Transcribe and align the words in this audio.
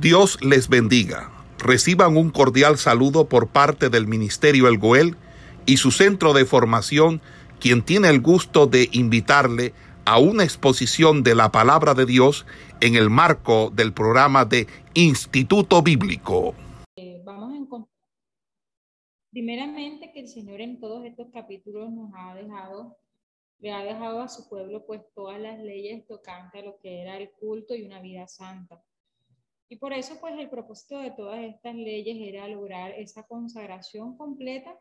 Dios 0.00 0.38
les 0.44 0.68
bendiga. 0.68 1.30
Reciban 1.58 2.18
un 2.18 2.28
cordial 2.28 2.76
saludo 2.76 3.30
por 3.30 3.48
parte 3.48 3.88
del 3.88 4.06
Ministerio 4.06 4.68
El 4.68 4.76
Goel 4.76 5.16
y 5.64 5.78
su 5.78 5.90
centro 5.90 6.34
de 6.34 6.44
formación, 6.44 7.22
quien 7.60 7.82
tiene 7.82 8.10
el 8.10 8.20
gusto 8.20 8.66
de 8.66 8.90
invitarle 8.92 9.72
a 10.04 10.18
una 10.18 10.44
exposición 10.44 11.22
de 11.22 11.34
la 11.34 11.50
palabra 11.50 11.94
de 11.94 12.04
Dios 12.04 12.44
en 12.82 12.94
el 12.94 13.08
marco 13.08 13.70
del 13.70 13.94
programa 13.94 14.44
de 14.44 14.66
Instituto 14.92 15.80
Bíblico. 15.82 16.54
Eh, 16.96 17.22
vamos 17.24 17.54
a 17.54 17.56
encontrar 17.56 17.96
primeramente 19.30 20.12
que 20.12 20.20
el 20.20 20.28
Señor 20.28 20.60
en 20.60 20.78
todos 20.78 21.06
estos 21.06 21.28
capítulos 21.32 21.90
nos 21.90 22.10
ha 22.14 22.34
dejado 22.34 22.98
le 23.60 23.72
ha 23.72 23.82
dejado 23.82 24.20
a 24.20 24.28
su 24.28 24.46
pueblo 24.50 24.84
pues 24.84 25.00
todas 25.14 25.40
las 25.40 25.58
leyes 25.58 26.06
tocantes 26.06 26.62
a 26.62 26.66
lo 26.66 26.78
que 26.80 27.00
era 27.00 27.16
el 27.16 27.30
culto 27.30 27.74
y 27.74 27.86
una 27.86 28.02
vida 28.02 28.28
santa. 28.28 28.82
Y 29.68 29.76
por 29.76 29.92
eso, 29.92 30.18
pues 30.20 30.38
el 30.38 30.48
propósito 30.48 30.98
de 30.98 31.10
todas 31.10 31.42
estas 31.42 31.74
leyes 31.74 32.16
era 32.20 32.46
lograr 32.48 32.92
esa 32.92 33.24
consagración 33.26 34.16
completa 34.16 34.78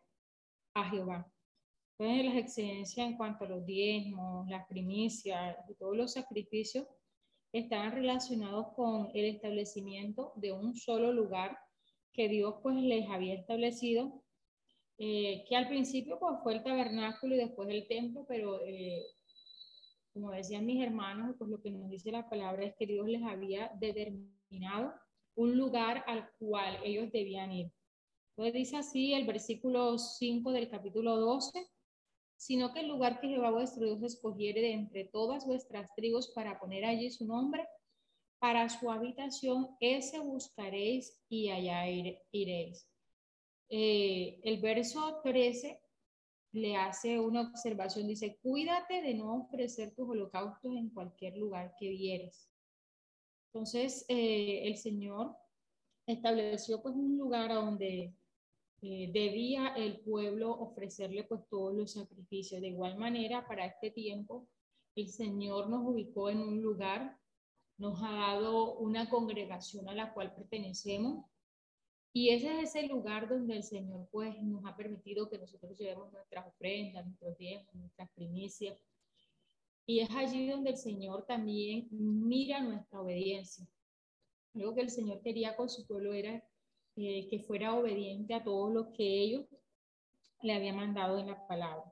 a 0.76 0.90
Jehová. 0.90 1.32
Entonces, 1.98 2.26
las 2.26 2.36
exigencias 2.36 3.08
en 3.08 3.18
cuanto 3.18 3.46
a 3.46 3.48
los 3.48 3.66
diezmos, 3.66 4.48
las 4.48 4.68
primicias 4.68 5.58
y 5.70 5.76
todos 5.76 5.96
los 5.96 6.14
sacrificios 6.14 6.86
estaban 7.52 7.94
relacionados 7.94 8.68
con 8.76 9.10
el 9.14 9.26
establecimiento 9.26 10.34
de 10.36 10.52
un 10.52 10.76
solo 10.76 11.14
lugar 11.14 11.58
que 12.12 12.28
Dios 12.28 12.56
pues 12.62 12.76
les 12.76 13.10
había 13.10 13.34
establecido, 13.34 14.24
eh, 14.98 15.46
que 15.48 15.56
al 15.56 15.68
principio 15.68 16.20
pues 16.20 16.36
fue 16.44 16.56
el 16.56 16.64
tabernáculo 16.64 17.36
y 17.36 17.40
después 17.40 17.70
el 17.70 17.88
templo, 17.88 18.26
pero 18.28 18.62
eh, 18.66 19.04
como 20.14 20.32
decían 20.32 20.66
mis 20.66 20.86
hermanos, 20.86 21.36
pues 21.38 21.50
lo 21.50 21.62
que 21.62 21.72
nos 21.72 21.90
dice 21.90 22.12
la 22.12 22.30
palabra 22.30 22.66
es 22.66 22.76
que 22.76 22.88
Dios 22.88 23.08
les 23.08 23.24
había 23.24 23.72
determinado 23.80 24.35
un 25.36 25.58
lugar 25.58 26.04
al 26.08 26.30
cual 26.40 26.80
ellos 26.84 27.12
debían 27.12 27.52
ir. 27.52 27.72
Entonces 28.32 28.54
dice 28.54 28.78
así 28.78 29.14
el 29.14 29.26
versículo 29.26 29.98
5 29.98 30.52
del 30.52 30.70
capítulo 30.70 31.18
12, 31.18 31.68
sino 32.38 32.74
que 32.74 32.82
el 32.82 32.88
lugar 32.88 33.20
que 33.20 33.30
Jehová 33.30 33.52
vuestro 33.52 33.86
Dios 33.86 34.04
escogiere 34.04 34.62
de 34.62 34.74
entre 34.74 35.06
todas 35.06 35.46
vuestras 35.46 35.94
tribus 35.96 36.32
para 36.34 36.60
poner 36.60 36.86
allí 36.86 37.10
su 37.10 37.26
nombre, 37.26 37.66
para 38.40 38.68
su 38.70 38.92
habitación, 38.92 39.70
ese 39.80 40.20
buscaréis 40.20 41.18
y 41.30 41.50
allá 41.50 41.88
iréis. 42.32 42.88
Eh, 43.70 44.40
el 44.44 44.62
verso 44.62 45.22
13 45.24 45.82
le 46.52 46.76
hace 46.76 47.20
una 47.20 47.42
observación, 47.42 48.08
dice, 48.08 48.38
cuídate 48.42 49.02
de 49.02 49.14
no 49.14 49.36
ofrecer 49.36 49.94
tus 49.96 50.10
holocaustos 50.10 50.76
en 50.76 50.90
cualquier 50.90 51.38
lugar 51.38 51.74
que 51.80 51.90
vieres. 51.90 52.50
Entonces, 53.56 54.04
eh, 54.10 54.68
el 54.68 54.76
Señor 54.76 55.34
estableció 56.06 56.82
pues 56.82 56.94
un 56.94 57.18
lugar 57.18 57.54
a 57.54 57.56
donde 57.56 58.14
eh, 58.82 59.10
debía 59.14 59.70
el 59.78 60.02
pueblo 60.02 60.52
ofrecerle 60.52 61.24
pues 61.24 61.48
todos 61.48 61.74
los 61.74 61.94
sacrificios. 61.94 62.60
De 62.60 62.68
igual 62.68 62.98
manera, 62.98 63.48
para 63.48 63.66
este 63.66 63.92
tiempo, 63.92 64.46
el 64.98 65.08
Señor 65.08 65.70
nos 65.70 65.88
ubicó 65.88 66.30
en 66.30 66.40
un 66.40 66.62
lugar, 66.62 67.18
nos 67.78 67.98
ha 68.04 68.12
dado 68.12 68.76
una 68.76 69.10
congregación 69.10 69.88
a 69.88 69.96
la 69.96 70.14
cual 70.14 70.36
pertenecemos. 70.36 71.26
Y 72.12 72.32
ese 72.32 72.60
es 72.60 72.76
ese 72.76 72.88
lugar 72.88 73.30
donde 73.30 73.56
el 73.56 73.64
Señor 73.64 74.10
pues 74.12 74.36
nos 74.44 74.66
ha 74.66 74.76
permitido 74.76 75.30
que 75.30 75.38
nosotros 75.38 75.78
llevemos 75.78 76.12
nuestras 76.12 76.46
ofrendas, 76.46 77.06
nuestros 77.06 77.38
diezmos, 77.38 77.74
nuestras 77.74 78.10
primicias, 78.16 78.78
y 79.86 80.00
es 80.00 80.10
allí 80.12 80.48
donde 80.48 80.72
el 80.72 80.78
Señor 80.78 81.26
también 81.26 81.88
mira 81.92 82.62
nuestra 82.62 83.02
obediencia. 83.02 83.68
Algo 84.56 84.74
que 84.74 84.82
el 84.82 84.90
Señor 84.90 85.22
quería 85.22 85.56
con 85.56 85.70
su 85.70 85.86
pueblo 85.86 86.14
era 86.14 86.44
eh, 86.96 87.28
que 87.30 87.40
fuera 87.40 87.76
obediente 87.76 88.34
a 88.34 88.44
todo 88.44 88.70
lo 88.70 88.92
que 88.94 89.04
ellos 89.04 89.46
le 90.42 90.54
habían 90.54 90.78
mandado 90.78 91.20
en 91.20 91.28
la 91.28 91.48
palabra. 91.48 91.92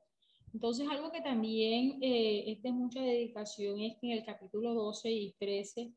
Entonces, 0.53 0.87
algo 0.89 1.11
que 1.11 1.21
también 1.21 1.97
eh, 2.01 2.51
es 2.51 2.61
de 2.61 2.71
mucha 2.71 3.01
dedicación 3.01 3.81
es 3.81 3.97
que 3.99 4.11
en 4.11 4.19
el 4.19 4.25
capítulo 4.25 4.73
12 4.73 5.11
y 5.11 5.33
13, 5.39 5.91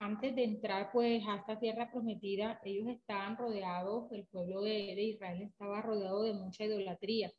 antes 0.00 0.34
de 0.34 0.44
entrar 0.44 0.90
pues 0.92 1.22
a 1.26 1.36
esta 1.36 1.58
tierra 1.58 1.90
prometida, 1.90 2.60
ellos 2.64 2.88
estaban 2.88 3.36
rodeados, 3.36 4.10
el 4.12 4.26
pueblo 4.26 4.60
de, 4.60 4.94
de 4.94 5.02
Israel 5.02 5.42
estaba 5.42 5.80
rodeado 5.82 6.22
de 6.22 6.34
mucha 6.34 6.64
idolatría. 6.64 7.32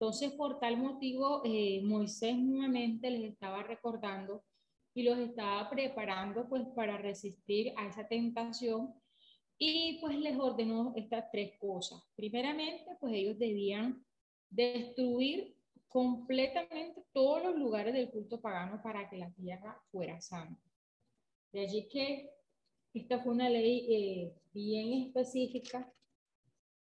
Entonces, 0.00 0.32
por 0.32 0.58
tal 0.58 0.78
motivo, 0.78 1.42
eh, 1.44 1.82
Moisés 1.84 2.34
nuevamente 2.34 3.10
les 3.10 3.32
estaba 3.32 3.62
recordando 3.62 4.42
y 4.94 5.02
los 5.02 5.18
estaba 5.18 5.68
preparando 5.68 6.48
pues 6.48 6.66
para 6.74 6.96
resistir 6.96 7.74
a 7.76 7.86
esa 7.86 8.08
tentación 8.08 8.94
y 9.58 9.98
pues 10.00 10.18
les 10.18 10.38
ordenó 10.38 10.94
estas 10.96 11.30
tres 11.30 11.52
cosas. 11.58 12.02
Primeramente, 12.16 12.96
pues 12.98 13.12
ellos 13.12 13.38
debían 13.38 14.02
destruir 14.48 15.54
completamente 15.86 17.04
todos 17.12 17.42
los 17.42 17.56
lugares 17.56 17.92
del 17.92 18.10
culto 18.10 18.40
pagano 18.40 18.80
para 18.82 19.06
que 19.10 19.18
la 19.18 19.30
tierra 19.32 19.78
fuera 19.92 20.18
santa. 20.22 20.64
De 21.52 21.60
allí 21.60 21.86
que 21.88 22.30
esta 22.94 23.20
fue 23.20 23.34
una 23.34 23.50
ley 23.50 23.86
eh, 23.90 24.32
bien 24.54 24.94
específica 24.94 25.92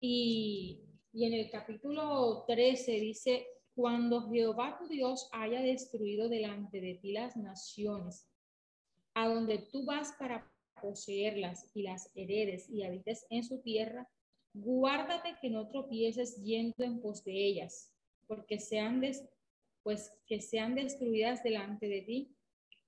y 0.00 0.85
y 1.16 1.24
en 1.24 1.32
el 1.32 1.48
capítulo 1.48 2.44
13 2.46 2.92
dice, 3.00 3.46
cuando 3.74 4.28
Jehová 4.28 4.76
tu 4.78 4.86
Dios 4.86 5.30
haya 5.32 5.62
destruido 5.62 6.28
delante 6.28 6.78
de 6.78 6.96
ti 6.96 7.12
las 7.12 7.38
naciones, 7.38 8.28
a 9.14 9.26
donde 9.26 9.66
tú 9.72 9.86
vas 9.86 10.12
para 10.18 10.46
poseerlas 10.78 11.70
y 11.72 11.84
las 11.84 12.10
heredes 12.14 12.68
y 12.68 12.82
habites 12.82 13.26
en 13.30 13.44
su 13.44 13.62
tierra, 13.62 14.06
guárdate 14.52 15.36
que 15.40 15.48
no 15.48 15.66
tropieces 15.68 16.36
yendo 16.44 16.84
en 16.84 17.00
pos 17.00 17.24
de 17.24 17.32
ellas, 17.32 17.90
porque 18.26 18.58
sean 18.58 19.00
pues 19.82 20.12
que 20.26 20.42
sean 20.42 20.74
destruidas 20.74 21.42
delante 21.42 21.88
de 21.88 22.02
ti. 22.02 22.36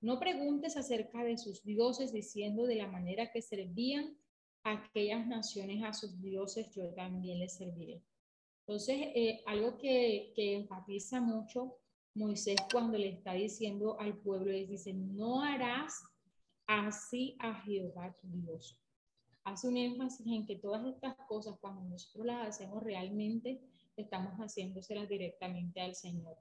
No 0.02 0.20
preguntes 0.20 0.76
acerca 0.76 1.24
de 1.24 1.38
sus 1.38 1.64
dioses 1.64 2.12
diciendo 2.12 2.66
de 2.66 2.74
la 2.74 2.88
manera 2.88 3.32
que 3.32 3.40
servían 3.40 4.18
aquellas 4.64 5.26
naciones 5.26 5.82
a 5.82 5.94
sus 5.94 6.20
dioses, 6.20 6.70
yo 6.74 6.92
también 6.92 7.38
les 7.38 7.56
serviré. 7.56 8.02
Entonces, 8.68 8.98
eh, 9.14 9.40
algo 9.46 9.78
que, 9.78 10.30
que, 10.36 10.56
enfatiza 10.56 11.22
mucho 11.22 11.78
Moisés 12.14 12.56
cuando 12.70 12.98
le 12.98 13.08
está 13.08 13.32
diciendo 13.32 13.98
al 13.98 14.18
pueblo 14.18 14.52
es, 14.52 14.68
dice, 14.68 14.92
no 14.92 15.40
harás 15.40 16.04
así 16.66 17.34
a 17.38 17.62
Jehová 17.62 18.14
tu 18.20 18.28
Dios. 18.28 18.78
Hace 19.44 19.68
un 19.68 19.78
énfasis 19.78 20.26
en 20.26 20.44
que 20.44 20.56
todas 20.56 20.84
estas 20.84 21.16
cosas, 21.26 21.56
cuando 21.62 21.80
nosotros 21.84 22.26
las 22.26 22.46
hacemos 22.46 22.82
realmente, 22.82 23.58
estamos 23.96 24.34
haciéndoselas 24.34 25.08
directamente 25.08 25.80
al 25.80 25.94
Señor. 25.94 26.36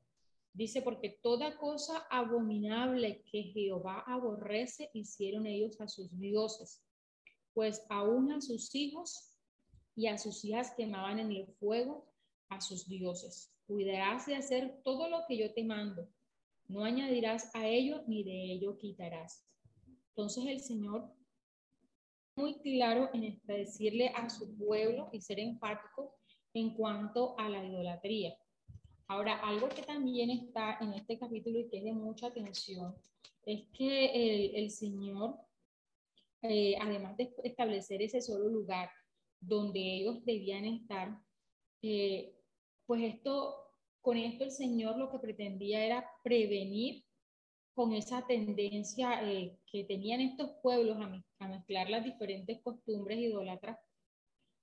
Dice, 0.51 0.81
porque 0.81 1.17
toda 1.23 1.57
cosa 1.57 2.07
abominable 2.09 3.23
que 3.31 3.43
Jehová 3.43 4.03
aborrece, 4.05 4.89
hicieron 4.91 5.47
ellos 5.47 5.79
a 5.79 5.87
sus 5.87 6.11
dioses, 6.19 6.83
pues 7.53 7.85
aún 7.87 8.33
a 8.33 8.41
sus 8.41 8.75
hijos 8.75 9.31
y 9.95 10.07
a 10.07 10.17
sus 10.17 10.43
hijas 10.43 10.73
quemaban 10.75 11.19
en 11.19 11.31
el 11.31 11.47
fuego 11.53 12.16
a 12.49 12.61
sus 12.61 12.87
dioses. 12.87 13.53
Cuidarás 13.65 14.25
de 14.25 14.35
hacer 14.35 14.81
todo 14.83 15.09
lo 15.09 15.23
que 15.27 15.37
yo 15.37 15.53
te 15.53 15.63
mando. 15.63 16.07
No 16.67 16.83
añadirás 16.83 17.53
a 17.55 17.67
ello 17.67 18.03
ni 18.07 18.23
de 18.23 18.53
ello 18.53 18.77
quitarás. 18.77 19.45
Entonces 20.09 20.45
el 20.45 20.59
Señor 20.59 21.13
muy 22.35 22.59
claro 22.59 23.09
en 23.13 23.41
decirle 23.45 24.09
a 24.09 24.29
su 24.29 24.55
pueblo 24.57 25.09
y 25.11 25.21
ser 25.21 25.39
enfático 25.39 26.15
en 26.53 26.75
cuanto 26.75 27.37
a 27.37 27.49
la 27.49 27.63
idolatría. 27.63 28.37
Ahora, 29.07 29.39
algo 29.39 29.69
que 29.69 29.81
también 29.83 30.29
está 30.29 30.77
en 30.81 30.93
este 30.93 31.17
capítulo 31.17 31.59
y 31.59 31.69
que 31.69 31.77
es 31.77 31.83
de 31.85 31.93
mucha 31.93 32.27
atención 32.27 32.95
es 33.45 33.65
que 33.71 34.51
el, 34.55 34.69
Señor, 34.69 35.35
eh, 36.41 36.75
además 36.79 37.15
de 37.15 37.33
establecer 37.43 38.01
ese 38.01 38.21
solo 38.21 38.49
lugar 38.49 38.89
donde 39.39 39.79
ellos 39.79 40.25
debían 40.25 40.65
estar, 40.65 41.17
eh, 41.81 42.35
pues 42.87 43.03
esto, 43.03 43.55
con 44.01 44.17
esto 44.17 44.45
el 44.45 44.51
Señor 44.51 44.97
lo 44.97 45.11
que 45.11 45.19
pretendía 45.19 45.85
era 45.85 46.09
prevenir 46.23 47.03
con 47.75 47.93
esa 47.93 48.25
tendencia 48.25 49.21
eh, 49.29 49.55
que 49.71 49.83
tenían 49.83 50.21
estos 50.21 50.49
pueblos 50.63 50.97
a, 50.99 51.47
mezclar 51.47 51.89
las 51.89 52.03
diferentes 52.03 52.59
costumbres 52.61 53.19
idólatras 53.19 53.77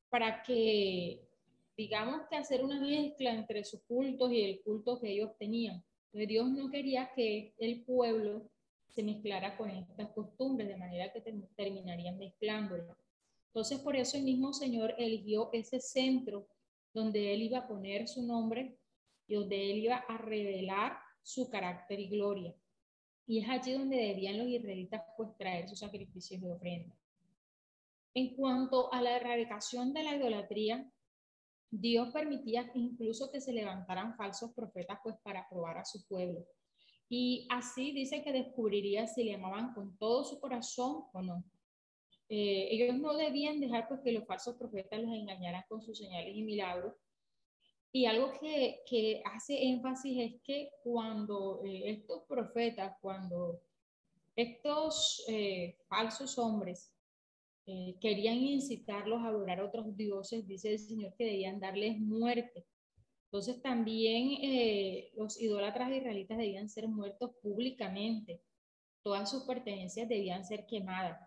para 0.08 0.42
que, 0.42 1.28
digamos 1.76 2.22
que 2.28 2.36
hacer 2.36 2.64
una 2.64 2.80
mezcla 2.80 3.32
entre 3.32 3.62
sus 3.62 3.82
cultos 3.82 4.32
y 4.32 4.42
el 4.42 4.60
culto 4.62 4.98
que 4.98 5.12
ellos 5.12 5.30
tenían. 5.38 5.84
Entonces 6.06 6.28
Dios 6.28 6.50
no 6.50 6.70
quería 6.70 7.12
que 7.14 7.54
el 7.58 7.84
pueblo 7.84 8.50
se 8.90 9.02
mezclara 9.02 9.56
con 9.56 9.70
estas 9.70 10.10
costumbres, 10.12 10.68
de 10.68 10.76
manera 10.76 11.12
que 11.12 11.20
terminarían 11.56 12.16
mezclándolas. 12.18 12.96
Entonces, 13.48 13.78
por 13.80 13.96
eso 13.96 14.16
el 14.16 14.24
mismo 14.24 14.52
Señor 14.52 14.94
eligió 14.98 15.50
ese 15.52 15.80
centro 15.80 16.48
donde 16.94 17.34
él 17.34 17.42
iba 17.42 17.58
a 17.58 17.68
poner 17.68 18.08
su 18.08 18.22
nombre 18.22 18.78
y 19.26 19.34
donde 19.34 19.70
él 19.70 19.78
iba 19.78 19.96
a 19.96 20.16
revelar 20.16 20.96
su 21.22 21.50
carácter 21.50 21.98
y 22.00 22.08
gloria. 22.08 22.54
Y 23.26 23.40
es 23.40 23.48
allí 23.48 23.72
donde 23.72 23.96
debían 23.96 24.38
los 24.38 24.46
israelitas 24.46 25.02
pues 25.16 25.36
traer 25.36 25.68
sus 25.68 25.80
sacrificios 25.80 26.40
de 26.40 26.52
ofrenda. 26.52 26.94
En 28.14 28.36
cuanto 28.36 28.92
a 28.92 29.02
la 29.02 29.16
erradicación 29.16 29.92
de 29.92 30.04
la 30.04 30.14
idolatría, 30.14 30.88
Dios 31.70 32.10
permitía 32.12 32.70
incluso 32.74 33.32
que 33.32 33.40
se 33.40 33.52
levantaran 33.52 34.16
falsos 34.16 34.52
profetas 34.52 34.98
pues 35.02 35.16
para 35.22 35.48
probar 35.48 35.78
a 35.78 35.84
su 35.84 36.06
pueblo. 36.06 36.46
Y 37.08 37.46
así 37.50 37.92
dice 37.92 38.22
que 38.22 38.32
descubriría 38.32 39.08
si 39.08 39.24
le 39.24 39.34
amaban 39.34 39.74
con 39.74 39.96
todo 39.98 40.24
su 40.24 40.38
corazón 40.38 41.04
o 41.12 41.22
no. 41.22 41.44
Eh, 42.28 42.68
ellos 42.70 42.96
no 42.98 43.14
debían 43.14 43.60
dejar 43.60 43.86
pues, 43.88 44.00
que 44.00 44.12
los 44.12 44.26
falsos 44.26 44.56
profetas 44.56 45.00
los 45.00 45.12
engañaran 45.12 45.64
con 45.68 45.82
sus 45.82 45.98
señales 45.98 46.34
y 46.34 46.42
milagros. 46.42 46.94
Y 47.92 48.06
algo 48.06 48.32
que, 48.40 48.80
que 48.86 49.22
hace 49.24 49.68
énfasis 49.68 50.18
es 50.18 50.42
que 50.42 50.70
cuando 50.82 51.62
eh, 51.64 51.90
estos 51.90 52.22
profetas, 52.26 52.96
cuando 53.00 53.60
estos 54.34 55.24
eh, 55.28 55.76
falsos 55.88 56.38
hombres 56.38 56.90
querían 57.98 58.36
incitarlos 58.36 59.22
a 59.22 59.28
adorar 59.28 59.60
a 59.60 59.64
otros 59.64 59.96
dioses, 59.96 60.46
dice 60.46 60.72
el 60.72 60.78
Señor 60.78 61.14
que 61.16 61.24
debían 61.24 61.60
darles 61.60 61.98
muerte. 61.98 62.66
Entonces 63.26 63.62
también 63.62 65.10
los 65.16 65.40
idólatras 65.40 65.90
israelitas 65.90 66.36
debían 66.36 66.68
ser 66.68 66.88
muertos 66.88 67.30
públicamente. 67.40 68.42
Todas 69.02 69.30
sus 69.30 69.44
pertenencias 69.44 70.10
debían 70.10 70.44
ser 70.44 70.66
quemadas 70.66 71.18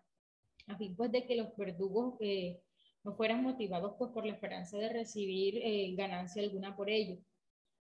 a 0.67 0.77
fin 0.77 0.95
pues 0.95 1.11
de 1.11 1.25
que 1.25 1.35
los 1.35 1.55
verdugos 1.55 2.15
eh, 2.19 2.61
no 3.03 3.15
fueran 3.15 3.43
motivados 3.43 3.95
pues 3.97 4.11
por 4.11 4.25
la 4.25 4.33
esperanza 4.33 4.77
de 4.77 4.89
recibir 4.89 5.59
eh, 5.63 5.95
ganancia 5.95 6.43
alguna 6.43 6.75
por 6.75 6.89
ello. 6.89 7.17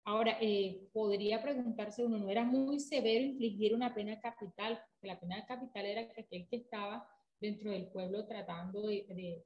Ahora, 0.06 0.38
eh, 0.42 0.90
podría 0.92 1.42
preguntarse 1.42 2.04
uno, 2.04 2.18
¿no 2.18 2.30
era 2.30 2.44
muy 2.44 2.80
severo 2.80 3.24
infligir 3.24 3.74
una 3.74 3.94
pena 3.94 4.20
capital? 4.20 4.82
Porque 4.92 5.08
la 5.08 5.20
pena 5.20 5.46
capital 5.46 5.86
era 5.86 6.12
que 6.12 6.22
aquel 6.22 6.48
que 6.50 6.58
estaba 6.58 7.08
dentro 7.40 7.72
del 7.72 7.88
pueblo 7.88 8.26
tratando 8.28 8.88
de, 8.88 9.46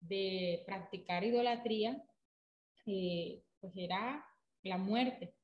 de, 0.00 0.62
practicar 0.66 1.24
idolatría, 1.24 2.02
pues 2.84 3.72
era 3.74 4.22
la 4.62 4.76
muerte. 4.76 5.34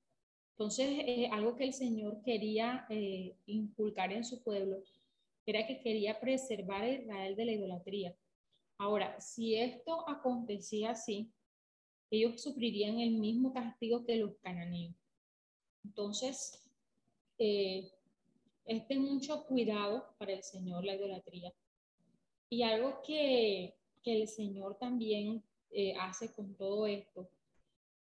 Entonces, 0.50 1.30
algo 1.30 1.56
que 1.56 1.64
el 1.64 1.72
Señor 1.72 2.22
quería 2.22 2.86
inculcar 3.46 4.12
en 4.12 4.24
su 4.24 4.42
pueblo 4.42 4.82
era 5.46 5.66
que 5.66 5.80
quería 5.80 6.20
preservar 6.20 6.82
a 6.82 6.88
Israel 6.88 7.36
de 7.36 7.44
la 7.44 7.52
idolatría. 7.52 8.16
Ahora, 8.78 9.20
si 9.20 9.56
esto 9.56 10.08
acontecía 10.08 10.90
así, 10.90 11.32
ellos 12.10 12.42
sufrirían 12.42 12.98
el 13.00 13.12
mismo 13.12 13.52
castigo 13.52 14.04
que 14.04 14.16
los 14.16 14.36
cananeos. 14.42 14.94
Entonces, 15.84 16.62
eh, 17.38 17.90
este 18.64 18.96
mucho 18.96 19.44
cuidado 19.46 20.14
para 20.18 20.32
el 20.32 20.42
Señor 20.42 20.84
la 20.84 20.94
idolatría. 20.94 21.52
Y 22.48 22.62
algo 22.62 23.00
que, 23.02 23.74
el 24.04 24.26
Señor 24.26 24.78
también 24.78 25.44
eh, 25.70 25.94
hace 25.98 26.32
con 26.32 26.56
todo 26.56 26.88
esto 26.88 27.30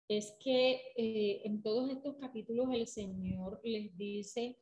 es 0.08 0.32
que 0.42 0.80
eh, 0.96 1.42
en 1.44 1.62
todos 1.62 1.90
estos 1.90 2.16
capítulos 2.16 2.68
el 2.72 2.86
Señor 2.86 3.60
les 3.62 3.96
dice 3.96 4.58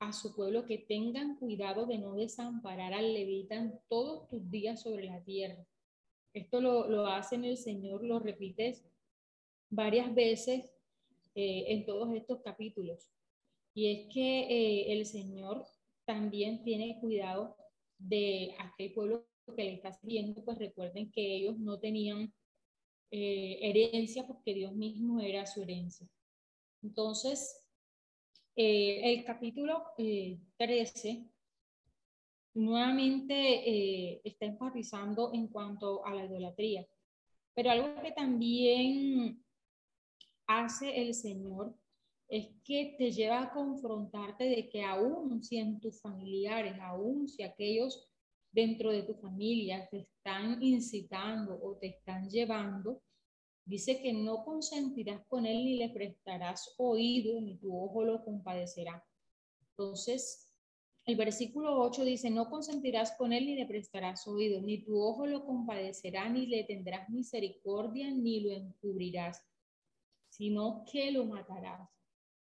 a 0.00 0.12
su 0.12 0.34
pueblo 0.34 0.66
que 0.66 0.78
tengan 0.78 1.36
cuidado 1.36 1.86
de 1.86 1.98
no 1.98 2.14
desamparar 2.14 2.94
al 2.94 3.12
levita 3.12 3.54
en 3.54 3.78
todos 3.88 4.28
tus 4.28 4.50
días 4.50 4.82
sobre 4.82 5.04
la 5.04 5.22
tierra. 5.22 5.64
Esto 6.32 6.60
lo, 6.60 6.88
lo 6.88 7.06
hace 7.06 7.36
el 7.36 7.56
Señor, 7.56 8.02
lo 8.02 8.18
repites 8.18 8.84
varias 9.68 10.12
veces 10.14 10.72
eh, 11.34 11.64
en 11.68 11.86
todos 11.86 12.12
estos 12.14 12.40
capítulos. 12.42 13.08
Y 13.74 13.90
es 13.90 14.12
que 14.12 14.40
eh, 14.40 14.92
el 14.92 15.06
Señor 15.06 15.64
también 16.04 16.64
tiene 16.64 16.98
cuidado 16.98 17.56
de 17.98 18.54
aquel 18.58 18.92
pueblo 18.92 19.26
que 19.54 19.64
le 19.64 19.74
está 19.74 19.92
siguiendo, 19.92 20.44
pues 20.44 20.58
recuerden 20.58 21.10
que 21.10 21.36
ellos 21.36 21.58
no 21.58 21.78
tenían 21.78 22.32
eh, 23.10 23.58
herencia 23.62 24.26
porque 24.26 24.54
Dios 24.54 24.74
mismo 24.74 25.20
era 25.20 25.46
su 25.46 25.62
herencia. 25.62 26.08
Entonces, 26.82 27.59
eh, 28.56 29.12
el 29.14 29.24
capítulo 29.24 29.84
13 29.96 31.08
eh, 31.08 31.30
nuevamente 32.54 33.34
eh, 33.34 34.20
está 34.24 34.46
enfatizando 34.46 35.32
en 35.32 35.48
cuanto 35.48 36.04
a 36.04 36.14
la 36.14 36.24
idolatría, 36.24 36.86
pero 37.54 37.70
algo 37.70 38.02
que 38.02 38.12
también 38.12 39.44
hace 40.46 41.00
el 41.00 41.14
Señor 41.14 41.74
es 42.28 42.48
que 42.64 42.94
te 42.96 43.10
lleva 43.10 43.42
a 43.42 43.52
confrontarte 43.52 44.44
de 44.44 44.68
que 44.68 44.84
aún 44.84 45.42
si 45.42 45.58
en 45.58 45.80
tus 45.80 46.00
familiares, 46.00 46.76
aún 46.80 47.28
si 47.28 47.42
aquellos 47.42 48.08
dentro 48.52 48.90
de 48.90 49.02
tu 49.02 49.14
familia 49.14 49.88
te 49.90 49.98
están 49.98 50.62
incitando 50.62 51.58
o 51.62 51.76
te 51.76 51.88
están 51.88 52.28
llevando 52.28 53.02
Dice 53.70 54.02
que 54.02 54.12
no 54.12 54.44
consentirás 54.44 55.24
con 55.28 55.46
él 55.46 55.64
ni 55.64 55.76
le 55.76 55.90
prestarás 55.90 56.74
oído, 56.76 57.40
ni 57.40 57.56
tu 57.56 57.72
ojo 57.80 58.02
lo 58.02 58.24
compadecerá. 58.24 59.06
Entonces, 59.60 60.52
el 61.04 61.14
versículo 61.14 61.80
8 61.80 62.04
dice, 62.04 62.30
no 62.30 62.50
consentirás 62.50 63.12
con 63.12 63.32
él 63.32 63.46
ni 63.46 63.54
le 63.54 63.66
prestarás 63.66 64.26
oído, 64.26 64.60
ni 64.60 64.82
tu 64.82 65.00
ojo 65.00 65.24
lo 65.24 65.46
compadecerá, 65.46 66.28
ni 66.28 66.46
le 66.46 66.64
tendrás 66.64 67.08
misericordia, 67.10 68.10
ni 68.10 68.40
lo 68.40 68.50
encubrirás, 68.50 69.40
sino 70.30 70.84
que 70.90 71.12
lo 71.12 71.26
matarás. 71.26 71.88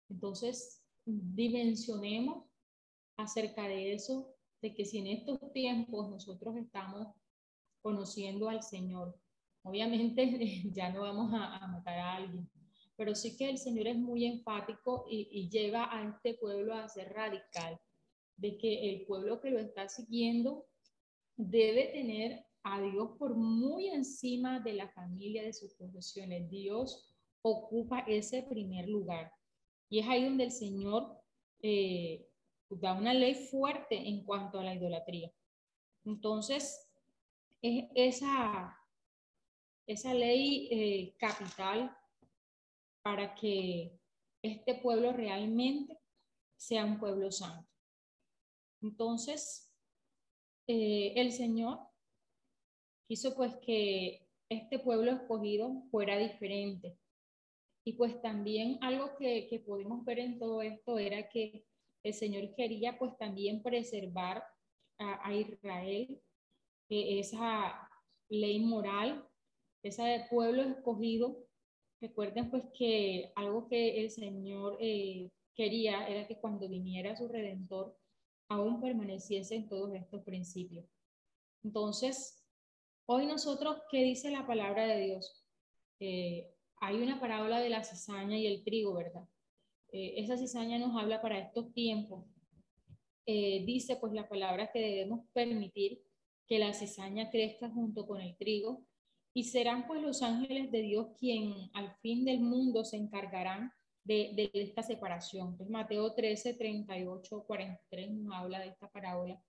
Entonces, 0.10 0.84
dimensionemos 1.06 2.44
acerca 3.18 3.68
de 3.68 3.94
eso, 3.94 4.34
de 4.64 4.74
que 4.74 4.84
si 4.84 4.98
en 4.98 5.06
estos 5.06 5.40
tiempos 5.54 6.10
nosotros 6.10 6.58
estamos 6.58 7.14
conociendo 7.84 8.50
al 8.50 8.64
Señor, 8.64 9.16
Obviamente 9.64 10.64
ya 10.74 10.90
no 10.92 11.02
vamos 11.02 11.32
a, 11.34 11.68
matar 11.68 12.00
a 12.00 12.16
alguien, 12.16 12.50
pero 12.96 13.16
sí 13.16 13.38
que 13.38 13.50
el 13.50 13.58
Señor 13.58 13.88
es 13.88 13.98
muy 13.98 14.26
enfático 14.26 15.06
y, 15.10 15.50
lleva 15.50 15.90
a 15.92 16.08
este 16.08 16.34
pueblo 16.36 16.74
a 16.74 16.88
ser 16.88 17.14
radical, 17.14 17.80
de 18.38 18.58
que 18.58 18.90
el 18.90 19.06
pueblo 19.06 19.42
que 19.42 19.52
lo 19.52 19.60
está 19.60 19.90
siguiendo 19.90 20.66
debe 21.36 21.88
tener 21.88 22.46
a 22.64 22.82
Dios 22.82 23.12
por 23.18 23.36
muy 23.36 23.88
encima 23.88 24.60
de 24.60 24.74
la 24.74 24.90
familia, 24.90 25.44
de 25.44 25.54
sus 25.54 25.74
profesiones. 25.74 26.50
Dios 26.50 27.10
ocupa 27.42 28.00
ese 28.00 28.44
primer 28.44 28.88
lugar. 28.88 29.32
Y 29.90 30.00
es 30.00 30.08
ahí 30.08 30.26
donde 30.26 30.46
el 30.46 30.52
Señor 30.52 31.18
eh, 31.62 32.28
da 32.70 32.94
una 32.94 33.14
ley 33.14 33.34
fuerte 33.34 33.96
en 33.96 34.24
cuanto 34.24 34.60
a 34.60 34.64
la 34.64 34.76
idolatría. 34.76 35.32
Entonces, 36.06 36.90
es 37.62 37.86
esa, 37.96 38.79
esa 39.90 40.14
ley 40.14 40.70
eh, 40.72 41.16
capital 41.18 41.98
para 43.02 43.34
que 43.34 44.00
este 44.44 44.76
pueblo 44.76 45.14
realmente 45.14 45.98
sea 46.56 46.86
un 46.86 47.00
pueblo 47.00 47.32
santo. 47.32 47.68
Entonces, 48.84 49.74
eh, 50.68 51.14
el 51.16 51.32
Señor 51.32 51.80
quiso 53.08 53.36
pues 53.36 53.56
que 53.66 54.28
este 54.48 54.78
pueblo 54.78 55.12
escogido 55.12 55.82
fuera 55.90 56.20
diferente. 56.20 56.96
Y 57.84 57.94
pues 57.94 58.22
también 58.22 58.78
algo 58.82 59.18
que, 59.18 59.48
que 59.48 59.60
pudimos 59.60 60.06
ver 60.06 60.20
en 60.20 60.38
todo 60.38 60.62
esto 60.62 61.00
era 61.00 61.28
que 61.30 61.66
el 62.04 62.14
Señor 62.14 62.54
quería 62.54 63.00
pues 63.00 63.18
también 63.18 63.64
preservar 63.64 64.44
a, 65.00 65.34
Israel 65.34 66.22
eh, 66.90 67.20
esa 67.20 67.90
ley 68.30 68.60
moral 68.60 69.29
esa 69.84 70.06
de 70.06 70.26
pueblo 70.30 70.64
escogido, 70.64 71.38
recuerden 72.02 72.50
pues 72.50 72.66
que 72.78 73.32
algo 73.36 73.68
que 73.68 74.02
el 74.02 74.10
Señor 74.12 74.78
eh, 74.80 75.30
quería 75.56 76.08
era 76.08 76.28
que 76.28 76.40
cuando 76.40 76.68
viniera 76.68 77.16
su 77.16 77.28
redentor, 77.28 77.98
aún 78.50 78.82
permaneciese 78.82 79.56
en 79.56 79.70
todos 79.70 79.94
estos 79.94 80.24
principios. 80.24 80.86
Entonces, 81.64 82.44
hoy 83.06 83.26
nosotros, 83.26 83.78
¿qué 83.92 84.04
dice 84.04 84.32
la 84.32 84.48
palabra 84.48 84.86
de 84.88 85.06
Dios? 85.06 85.46
Eh, 86.00 86.52
hay 86.78 86.96
una 87.02 87.20
parábola 87.20 87.60
de 87.60 87.70
la 87.70 87.84
cizaña 87.84 88.38
y 88.38 88.48
el 88.48 88.64
trigo, 88.64 88.94
¿verdad? 88.94 89.28
Eh, 89.92 90.14
esa 90.18 90.38
cizaña 90.38 90.80
nos 90.80 90.96
habla 91.02 91.22
para 91.22 91.40
estos 91.40 91.74
tiempos. 91.74 92.26
dice 93.26 93.96
pues 93.98 94.12
la 94.14 94.28
palabra 94.28 94.72
que 94.72 94.80
debemos 94.80 95.20
permitir 95.34 96.02
que 96.48 96.58
la 96.58 96.74
cizaña 96.74 97.30
crezca 97.30 97.70
junto 97.70 98.08
con 98.08 98.20
el 98.22 98.36
trigo 98.38 98.89
y 99.34 99.44
serán 99.46 99.88
pues 99.88 100.02
los 100.02 100.22
ángeles 100.22 100.72
de 100.72 100.82
Dios 100.82 101.08
quien 101.20 101.70
al 101.74 101.96
fin 102.02 102.26
del 102.26 102.40
mundo 102.40 102.84
se 102.84 102.98
encargarán 102.98 103.72
de, 104.04 104.50
esta 104.54 104.82
separación. 104.82 105.56
Pues 105.58 105.70
Mateo 105.70 106.14
13, 106.14 106.56
38, 106.56 107.44
43 107.46 108.12
nos 108.12 108.36
habla 108.36 108.60
de 108.60 108.70
esta 108.70 108.90
parábola. 108.90 109.42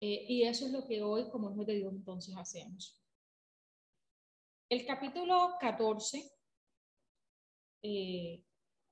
Eh, 0.00 0.26
y 0.28 0.42
eso 0.42 0.66
es 0.66 0.72
lo 0.72 0.86
que 0.86 1.02
hoy 1.02 1.30
como 1.30 1.52
hijos 1.52 1.66
de 1.66 1.76
Dios 1.76 1.92
entonces 1.92 2.34
hacemos. 2.36 3.00
El 4.68 4.84
capítulo 4.86 5.52
14 5.60 6.32
eh, 7.82 8.42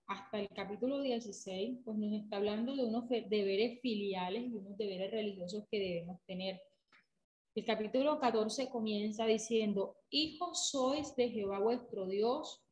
hasta 0.07 0.41
el 0.41 0.49
capítulo 0.49 1.01
16, 1.01 1.79
pues 1.85 1.97
nos 1.97 2.13
está 2.13 2.37
hablando 2.37 2.75
de 2.75 2.85
unos 2.85 3.09
deberes 3.09 3.81
filiales 3.81 4.43
y 4.43 4.57
unos 4.57 4.77
deberes 4.77 5.13
religiosos 5.13 5.65
que 5.71 5.79
debemos 5.79 6.21
tener. 6.27 6.61
El 7.53 7.65
capítulo 7.65 8.21
14 8.21 8.71
comienza 8.71 9.27
diciendo, 9.27 9.97
hijos 10.11 10.71
sois 10.71 11.17
de 11.17 11.31
Jehová 11.31 11.59
vuestro 11.59 12.07
Dios, 12.07 12.63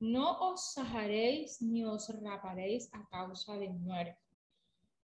no 0.00 0.38
os 0.40 0.72
sajaréis 0.72 1.60
ni 1.60 1.84
os 1.84 2.08
raparéis 2.22 2.88
a 2.94 3.06
causa 3.10 3.58
de 3.58 3.68
muerte. 3.68 4.18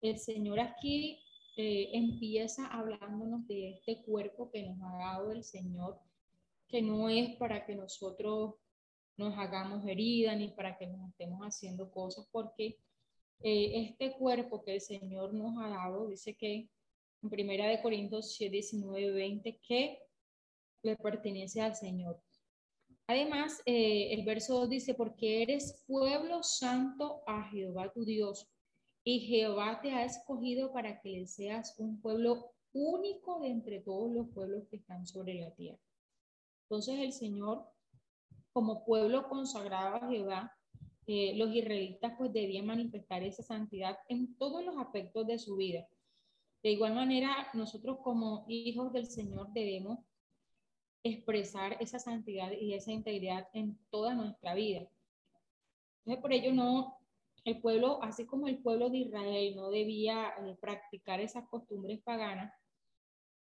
El 0.02 0.20
Señor 0.20 0.60
aquí 0.60 1.18
eh, 1.56 1.92
empieza 1.94 2.68
hablándonos 2.68 3.48
de 3.48 3.70
este 3.70 4.04
cuerpo 4.04 4.52
que 4.52 4.64
nos 4.64 4.78
ha 4.82 4.98
dado 4.98 5.32
el 5.32 5.46
Señor, 5.46 5.98
que 6.68 6.82
no 6.82 7.08
es 7.08 7.38
para 7.38 7.66
que 7.66 7.76
nosotros 7.76 8.56
nos 9.16 9.38
hagamos 9.38 9.86
heridas 9.86 10.38
ni 10.38 10.50
para 10.50 10.78
que 10.78 10.88
nos 10.88 11.10
estemos 11.10 11.40
haciendo 11.40 11.90
cosas, 11.90 12.28
porque 12.34 12.78
eh, 13.44 13.72
este 13.82 14.12
cuerpo 14.18 14.62
que 14.62 14.76
el 14.76 14.82
Señor 14.82 15.34
nos 15.34 15.58
ha 15.58 15.70
dado, 15.70 16.10
dice 16.10 16.36
que 16.36 16.70
en 17.22 17.30
Primera 17.30 17.68
de 17.68 17.82
Corintios 17.82 18.36
7, 18.36 18.52
19, 18.52 19.12
20, 19.12 19.60
que 19.68 20.00
le 20.84 20.96
pertenece 20.96 21.62
al 21.62 21.76
Señor. 21.76 22.22
Además, 23.08 23.62
eh, 23.66 24.14
el 24.14 24.24
verso 24.24 24.60
2 24.60 24.70
dice, 24.70 24.94
porque 24.94 25.42
eres 25.42 25.84
pueblo 25.88 26.44
santo 26.44 27.24
a 27.26 27.44
Jehová 27.50 27.92
tu 27.92 28.06
Dios, 28.06 28.48
y 29.04 29.22
Jehová 29.22 29.80
te 29.82 29.92
ha 29.92 30.06
escogido 30.06 30.72
para 30.72 31.02
que 31.02 31.10
le 31.10 31.26
seas 31.26 31.76
un 31.80 32.00
pueblo 32.02 32.52
único 32.74 33.40
de 33.40 33.48
entre 33.48 33.80
todos 33.80 34.12
los 34.12 34.30
pueblos 34.30 34.68
que 34.70 34.78
están 34.78 35.08
sobre 35.08 35.36
la 35.36 35.52
tierra. 35.56 35.80
Entonces 36.66 37.00
el 37.00 37.14
Señor, 37.14 37.66
como 38.54 38.86
pueblo 38.86 39.28
consagrado 39.28 39.96
a 39.96 40.10
Jehová, 40.10 40.56
eh, 41.08 41.34
los 41.36 41.50
israelitas 41.56 42.14
pues 42.18 42.32
debían 42.32 42.68
manifestar 42.68 43.24
esa 43.24 43.42
santidad 43.42 43.98
en 44.10 44.38
todos 44.38 44.64
los 44.64 44.78
aspectos 44.78 45.26
de 45.26 45.40
su 45.40 45.56
vida. 45.56 45.88
De 46.62 46.72
igual 46.72 46.94
manera, 46.94 47.50
nosotros 47.54 48.00
como 48.04 48.46
hijos 48.48 48.92
del 48.92 49.08
Señor 49.08 49.52
debemos 49.54 50.00
expresar 51.04 51.78
esa 51.80 52.00
santidad 52.00 52.52
y 52.52 52.74
esa 52.74 52.92
integridad 52.92 53.48
en 53.54 53.80
toda 53.90 54.14
nuestra 54.14 54.54
vida. 54.54 54.88
Entonces, 56.00 56.22
por 56.22 56.34
ello 56.34 56.54
no, 56.54 56.98
el 57.46 57.62
pueblo, 57.62 58.04
así 58.04 58.26
como 58.26 58.48
el 58.48 58.58
pueblo 58.58 58.90
de 58.90 58.98
Israel 58.98 59.56
no 59.56 59.70
debía 59.70 60.34
eh, 60.40 60.58
practicar 60.60 61.22
esas 61.22 61.48
costumbres 61.48 62.02
paganas, 62.02 62.54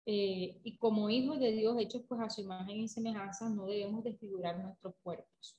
eh, 0.06 0.62
y 0.64 0.78
como 0.78 1.10
hijos 1.10 1.40
de 1.40 1.52
Dios 1.52 1.76
hechos 1.80 2.04
pues 2.08 2.22
a 2.22 2.30
su 2.30 2.42
imagen 2.42 2.78
y 2.78 2.88
semejanza, 2.88 3.50
no 3.50 3.66
debemos 3.66 4.04
desfigurar 4.04 4.58
nuestros 4.58 4.96
cuerpos. 5.04 5.58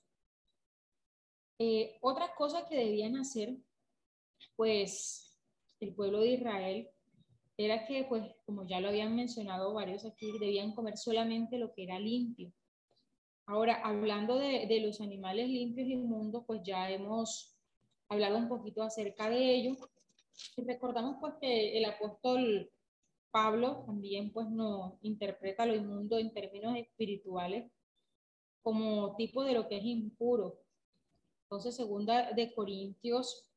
Eh, 1.59 1.99
otra 2.01 2.35
cosa 2.35 2.67
que 2.67 2.77
debían 2.77 3.17
hacer, 3.17 3.57
pues, 4.57 5.37
el 5.81 5.95
pueblo 5.95 6.21
de 6.21 6.29
Israel, 6.29 6.89
era 7.59 7.85
que, 7.87 8.05
pues, 8.05 8.25
como 8.47 8.67
ya 8.67 8.81
lo 8.81 8.89
habían 8.89 9.17
mencionado 9.17 9.75
varios 9.75 10.05
aquí, 10.05 10.27
debían 10.39 10.73
comer 10.75 10.97
solamente 10.97 11.59
lo 11.59 11.75
que 11.75 11.83
era 11.85 11.99
limpio. 11.99 12.53
Ahora, 13.47 13.83
hablando 13.83 14.39
de, 14.39 14.67
de 14.67 14.81
los 14.81 15.01
animales 15.01 15.49
limpios 15.49 15.89
y 15.89 15.95
inmundos, 15.95 16.45
pues 16.47 16.63
ya 16.63 16.89
hemos 16.89 17.59
hablado 18.09 18.39
un 18.39 18.49
poquito 18.49 18.83
acerca 18.83 19.29
de 19.29 19.57
ello. 19.57 19.77
Y 20.57 20.63
recordamos 20.63 21.17
pues 21.21 21.35
que 21.41 21.77
el 21.77 21.85
apóstol 21.85 22.71
Pablo 23.33 23.83
también 23.87 24.33
pues 24.33 24.49
nos 24.49 24.95
interpreta 25.03 25.67
lo 25.67 25.75
inmundo 25.75 26.19
en 26.19 26.33
términos 26.33 26.77
espirituales 26.77 27.71
como 28.63 29.17
tipo 29.17 29.43
de 29.43 29.55
lo 29.55 29.69
que 29.69 29.79
es 29.79 29.85
impuro. 29.85 30.61
Entonces, 31.45 31.75
segunda 31.75 32.33
de 32.33 32.55
Corintios 32.55 33.51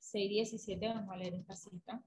6, 0.00 0.30
17, 0.30 0.88
vamos 0.88 1.10
a 1.10 1.16
leer 1.16 1.34
esta 1.34 1.54
cita. 1.54 2.02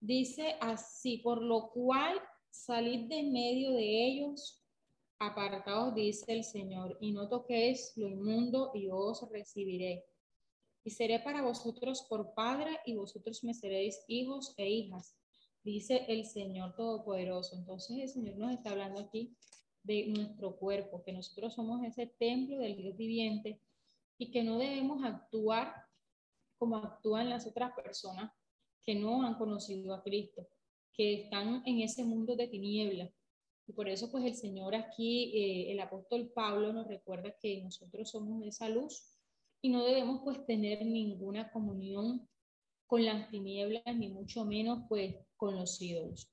Dice 0.00 0.56
así, 0.60 1.18
por 1.18 1.42
lo 1.42 1.70
cual 1.70 2.20
salid 2.50 3.08
de 3.08 3.22
medio 3.22 3.72
de 3.72 4.06
ellos, 4.06 4.60
apartados, 5.18 5.94
dice 5.94 6.32
el 6.32 6.42
Señor, 6.42 6.96
y 7.00 7.12
no 7.12 7.28
toquéis 7.28 7.92
lo 7.96 8.08
inmundo, 8.08 8.72
y 8.74 8.88
os 8.90 9.30
recibiré. 9.30 10.06
Y 10.82 10.90
seré 10.90 11.20
para 11.20 11.42
vosotros 11.42 12.06
por 12.08 12.34
padre, 12.34 12.80
y 12.86 12.96
vosotros 12.96 13.44
me 13.44 13.52
seréis 13.52 14.02
hijos 14.08 14.54
e 14.56 14.68
hijas, 14.68 15.14
dice 15.62 16.06
el 16.08 16.24
Señor 16.24 16.74
Todopoderoso. 16.74 17.54
Entonces 17.56 17.98
el 17.98 18.08
Señor 18.08 18.36
nos 18.38 18.52
está 18.52 18.70
hablando 18.70 19.02
aquí 19.02 19.36
de 19.82 20.06
nuestro 20.08 20.56
cuerpo, 20.56 21.02
que 21.02 21.12
nosotros 21.12 21.54
somos 21.54 21.82
ese 21.84 22.06
templo 22.06 22.58
del 22.58 22.76
Dios 22.76 22.96
viviente 22.96 23.60
y 24.18 24.30
que 24.30 24.42
no 24.42 24.58
debemos 24.58 25.02
actuar 25.04 25.74
como 26.58 26.76
actúan 26.76 27.30
las 27.30 27.46
otras 27.46 27.72
personas 27.72 28.30
que 28.84 28.94
no 28.94 29.22
han 29.22 29.34
conocido 29.34 29.94
a 29.94 30.02
Cristo, 30.02 30.46
que 30.92 31.22
están 31.22 31.62
en 31.64 31.80
ese 31.80 32.04
mundo 32.04 32.36
de 32.36 32.48
tinieblas. 32.48 33.10
Y 33.66 33.72
por 33.72 33.88
eso 33.88 34.10
pues 34.10 34.24
el 34.24 34.34
Señor 34.34 34.74
aquí, 34.74 35.32
eh, 35.34 35.72
el 35.72 35.80
apóstol 35.80 36.30
Pablo 36.34 36.72
nos 36.72 36.86
recuerda 36.86 37.34
que 37.40 37.62
nosotros 37.62 38.10
somos 38.10 38.44
esa 38.44 38.68
luz 38.68 39.04
y 39.62 39.68
no 39.68 39.84
debemos 39.84 40.20
pues 40.24 40.44
tener 40.44 40.84
ninguna 40.84 41.50
comunión 41.50 42.28
con 42.86 43.04
las 43.04 43.30
tinieblas, 43.30 43.84
ni 43.96 44.08
mucho 44.08 44.44
menos 44.44 44.80
pues 44.88 45.14
con 45.36 45.54
los 45.56 45.80
ídolos. 45.80 46.28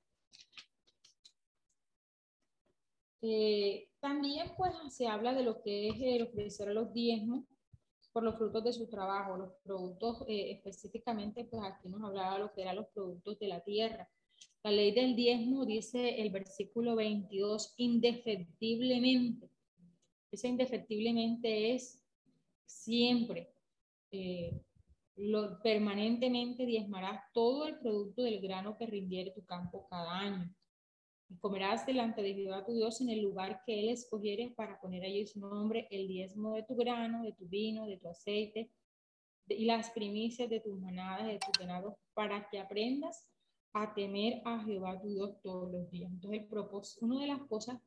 Eh, 3.22 3.90
también 4.00 4.52
pues 4.56 4.74
se 4.90 5.08
habla 5.08 5.34
de 5.34 5.44
lo 5.44 5.62
que 5.62 5.90
es 5.90 5.96
el 6.00 6.24
ofrecer 6.24 6.70
a 6.70 6.74
los 6.74 6.94
diezmos 6.94 7.46
por 8.12 8.24
los 8.24 8.36
frutos 8.38 8.64
de 8.64 8.74
su 8.74 8.88
trabajo, 8.88 9.38
los 9.38 9.54
productos 9.64 10.24
eh, 10.28 10.52
específicamente, 10.52 11.46
pues 11.46 11.62
aquí 11.64 11.88
nos 11.88 12.04
hablaba 12.04 12.40
lo 12.40 12.52
que 12.54 12.62
eran 12.62 12.76
los 12.76 12.88
productos 12.88 13.38
de 13.40 13.48
la 13.48 13.60
tierra. 13.62 14.10
La 14.64 14.72
ley 14.72 14.92
del 14.92 15.16
diezmo 15.16 15.66
dice 15.66 16.22
el 16.22 16.32
versículo 16.32 16.96
22, 16.96 17.76
indefectiblemente. 17.78 19.50
Ese 20.32 20.48
indefectiblemente 20.48 21.76
es 21.76 22.04
siempre. 22.66 23.54
Eh, 24.12 24.62
lo, 25.16 25.62
permanentemente 25.62 26.66
diezmarás 26.66 27.22
todo 27.34 27.68
el 27.68 27.78
producto 27.80 28.22
del 28.22 28.42
grano 28.42 28.78
que 28.78 28.88
rindiere 28.88 29.32
tu 29.32 29.46
campo 29.46 29.88
cada 29.90 30.20
año. 30.20 30.54
Y 31.30 31.38
comerás 31.38 31.86
delante 31.86 32.22
de 32.22 32.34
Jehová 32.34 32.66
tu 32.66 32.74
Dios 32.74 33.02
en 33.02 33.10
el 33.10 33.22
lugar 33.22 33.62
que 33.66 33.80
Él 33.80 33.90
escogiere 33.90 34.54
para 34.56 34.80
poner 34.80 35.04
allí 35.04 35.26
su 35.28 35.40
nombre 35.40 35.88
el 35.92 36.08
diezmo 36.08 36.54
de 36.54 36.64
tu 36.64 36.76
grano, 36.76 37.24
de 37.24 37.34
tu 37.34 37.48
vino, 37.48 37.86
de 37.86 37.98
tu 37.98 38.08
aceite 38.08 38.72
y 39.50 39.66
las 39.66 39.90
primicias 39.92 40.50
de 40.50 40.60
tus 40.60 40.80
manadas, 40.80 41.28
de 41.28 41.40
tus 41.40 41.58
ganados, 41.58 41.94
para 42.14 42.50
que 42.50 42.60
aprendas 42.60 43.28
a 43.74 43.94
temer 43.94 44.42
a 44.46 44.64
Jehová 44.64 45.00
tu 45.00 45.10
Dios 45.10 45.42
todos 45.42 45.72
los 45.72 45.90
días. 45.90 46.12
Entonces, 46.12 46.42
el 46.42 46.48
propósito, 46.48 47.06
una 47.06 47.22
de 47.22 47.28
las 47.28 47.42
cosas 47.44 47.80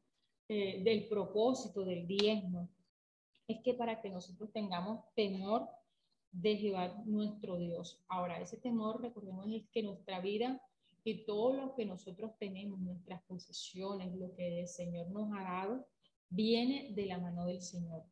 eh, 0.49 0.83
del 0.83 1.09
propósito 1.09 1.85
del 1.85 2.07
diezmo 2.07 2.69
es 3.47 3.59
que 3.63 3.75
para 3.75 4.01
que 4.01 4.11
nosotros 4.11 4.53
tengamos 4.53 5.05
temor 5.15 5.69
de 6.33 6.57
Jehová 6.57 7.03
nuestro 7.07 7.57
Dios. 7.57 8.01
Ahora, 8.09 8.41
ese 8.41 8.57
temor, 8.57 9.03
recordemos, 9.03 9.47
es 9.51 9.69
que 9.73 9.83
nuestra 9.83 10.21
vida 10.21 10.63
y 11.05 11.25
todo 11.25 11.55
lo 11.55 11.75
que 11.75 11.85
nosotros 11.85 12.33
tenemos, 12.39 12.79
nuestras 12.81 13.23
posesiones, 13.25 14.15
lo 14.15 14.35
que 14.35 14.61
el 14.61 14.69
Señor 14.69 15.11
nos 15.11 15.33
ha 15.33 15.43
dado, 15.43 15.87
viene 16.29 16.93
de 16.95 17.07
la 17.07 17.19
mano 17.19 17.47
del 17.47 17.63
Señor. 17.63 18.05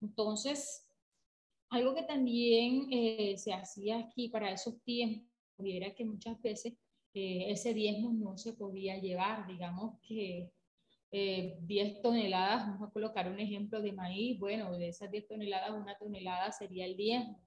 Entonces, 0.00 0.86
algo 1.70 1.94
que 1.94 2.02
también 2.02 2.88
eh, 2.90 3.36
se 3.36 3.52
hacía 3.52 3.98
aquí 3.98 4.28
para 4.28 4.50
esos 4.50 4.80
tiempos 4.82 5.28
era 5.58 5.94
que 5.94 6.04
muchas 6.04 6.40
veces 6.40 6.74
eh, 7.14 7.50
ese 7.50 7.74
diezmo 7.74 8.12
no 8.12 8.38
se 8.38 8.52
podía 8.52 8.98
llevar, 8.98 9.46
digamos 9.46 9.98
que 10.06 10.52
10 11.10 11.62
eh, 11.70 12.00
toneladas, 12.02 12.66
vamos 12.66 12.88
a 12.88 12.92
colocar 12.92 13.30
un 13.30 13.40
ejemplo 13.40 13.80
de 13.80 13.92
maíz, 13.92 14.38
bueno, 14.38 14.76
de 14.76 14.88
esas 14.88 15.10
10 15.10 15.26
toneladas, 15.26 15.70
una 15.70 15.96
tonelada 15.96 16.52
sería 16.52 16.84
el 16.84 16.96
diezmo. 16.96 17.40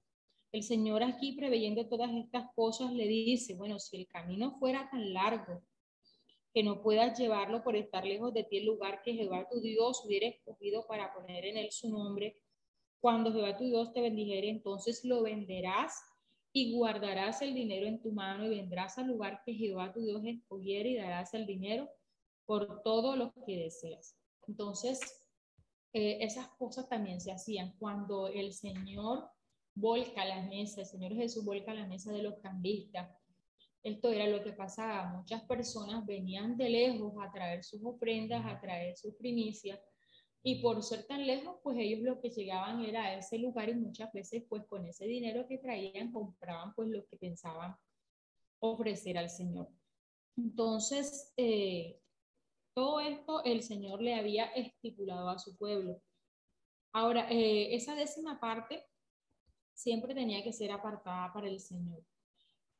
El 0.52 0.62
Señor 0.62 1.02
aquí, 1.02 1.32
preveyendo 1.32 1.88
todas 1.88 2.10
estas 2.12 2.52
cosas, 2.54 2.92
le 2.92 3.08
dice, 3.08 3.54
bueno, 3.54 3.78
si 3.78 3.96
el 3.96 4.06
camino 4.06 4.58
fuera 4.58 4.88
tan 4.90 5.14
largo 5.14 5.62
que 6.52 6.62
no 6.62 6.82
puedas 6.82 7.18
llevarlo 7.18 7.64
por 7.64 7.74
estar 7.74 8.04
lejos 8.04 8.34
de 8.34 8.44
ti 8.44 8.58
el 8.58 8.66
lugar 8.66 9.00
que 9.02 9.14
Jehová 9.14 9.48
tu 9.50 9.60
Dios 9.60 10.04
hubiera 10.04 10.26
escogido 10.26 10.86
para 10.86 11.14
poner 11.14 11.46
en 11.46 11.56
él 11.56 11.72
su 11.72 11.88
nombre, 11.88 12.36
cuando 13.00 13.32
Jehová 13.32 13.56
tu 13.56 13.64
Dios 13.64 13.94
te 13.94 14.02
bendijere, 14.02 14.50
entonces 14.50 15.02
lo 15.04 15.22
venderás 15.22 16.02
y 16.52 16.74
guardarás 16.74 17.40
el 17.40 17.54
dinero 17.54 17.86
en 17.86 18.02
tu 18.02 18.12
mano 18.12 18.44
y 18.44 18.50
vendrás 18.50 18.98
al 18.98 19.06
lugar 19.06 19.42
que 19.46 19.54
Jehová 19.54 19.90
tu 19.94 20.02
Dios 20.02 20.22
escogiere 20.22 20.90
y 20.90 20.96
darás 20.96 21.32
el 21.32 21.46
dinero 21.46 21.88
por 22.44 22.82
todo 22.82 23.16
lo 23.16 23.32
que 23.46 23.56
deseas. 23.56 24.18
Entonces, 24.46 25.00
eh, 25.94 26.18
esas 26.20 26.48
cosas 26.48 26.88
también 26.90 27.22
se 27.22 27.32
hacían 27.32 27.74
cuando 27.78 28.28
el 28.28 28.52
Señor 28.52 29.30
volca 29.74 30.24
la 30.24 30.42
mesa, 30.42 30.80
el 30.80 30.86
Señor 30.86 31.14
Jesús 31.14 31.44
volca 31.44 31.74
la 31.74 31.86
mesa 31.86 32.12
de 32.12 32.22
los 32.22 32.38
cambistas. 32.40 33.10
Esto 33.82 34.10
era 34.10 34.26
lo 34.26 34.44
que 34.44 34.52
pasaba. 34.52 35.12
Muchas 35.12 35.42
personas 35.42 36.06
venían 36.06 36.56
de 36.56 36.68
lejos 36.68 37.14
a 37.20 37.32
traer 37.32 37.64
sus 37.64 37.84
ofrendas, 37.84 38.44
a 38.46 38.60
traer 38.60 38.96
sus 38.96 39.14
primicias, 39.16 39.80
Y 40.44 40.60
por 40.60 40.82
ser 40.82 41.06
tan 41.06 41.24
lejos, 41.24 41.56
pues 41.62 41.76
ellos 41.78 42.00
lo 42.00 42.20
que 42.20 42.30
llegaban 42.30 42.84
era 42.84 43.04
a 43.04 43.14
ese 43.16 43.38
lugar 43.38 43.68
y 43.68 43.74
muchas 43.74 44.12
veces 44.12 44.42
pues 44.48 44.64
con 44.66 44.84
ese 44.86 45.06
dinero 45.06 45.46
que 45.46 45.58
traían 45.58 46.10
compraban 46.12 46.74
pues 46.74 46.88
lo 46.88 47.06
que 47.06 47.16
pensaban 47.16 47.76
ofrecer 48.58 49.18
al 49.18 49.30
Señor. 49.30 49.68
Entonces, 50.36 51.32
eh, 51.36 52.00
todo 52.74 53.00
esto 53.00 53.44
el 53.44 53.62
Señor 53.62 54.02
le 54.02 54.14
había 54.14 54.46
estipulado 54.46 55.28
a 55.28 55.38
su 55.38 55.56
pueblo. 55.56 56.00
Ahora, 56.92 57.28
eh, 57.30 57.74
esa 57.74 57.94
décima 57.94 58.40
parte 58.40 58.84
siempre 59.72 60.14
tenía 60.14 60.42
que 60.42 60.52
ser 60.52 60.70
apartada 60.72 61.32
para 61.32 61.48
el 61.48 61.60
Señor. 61.60 62.04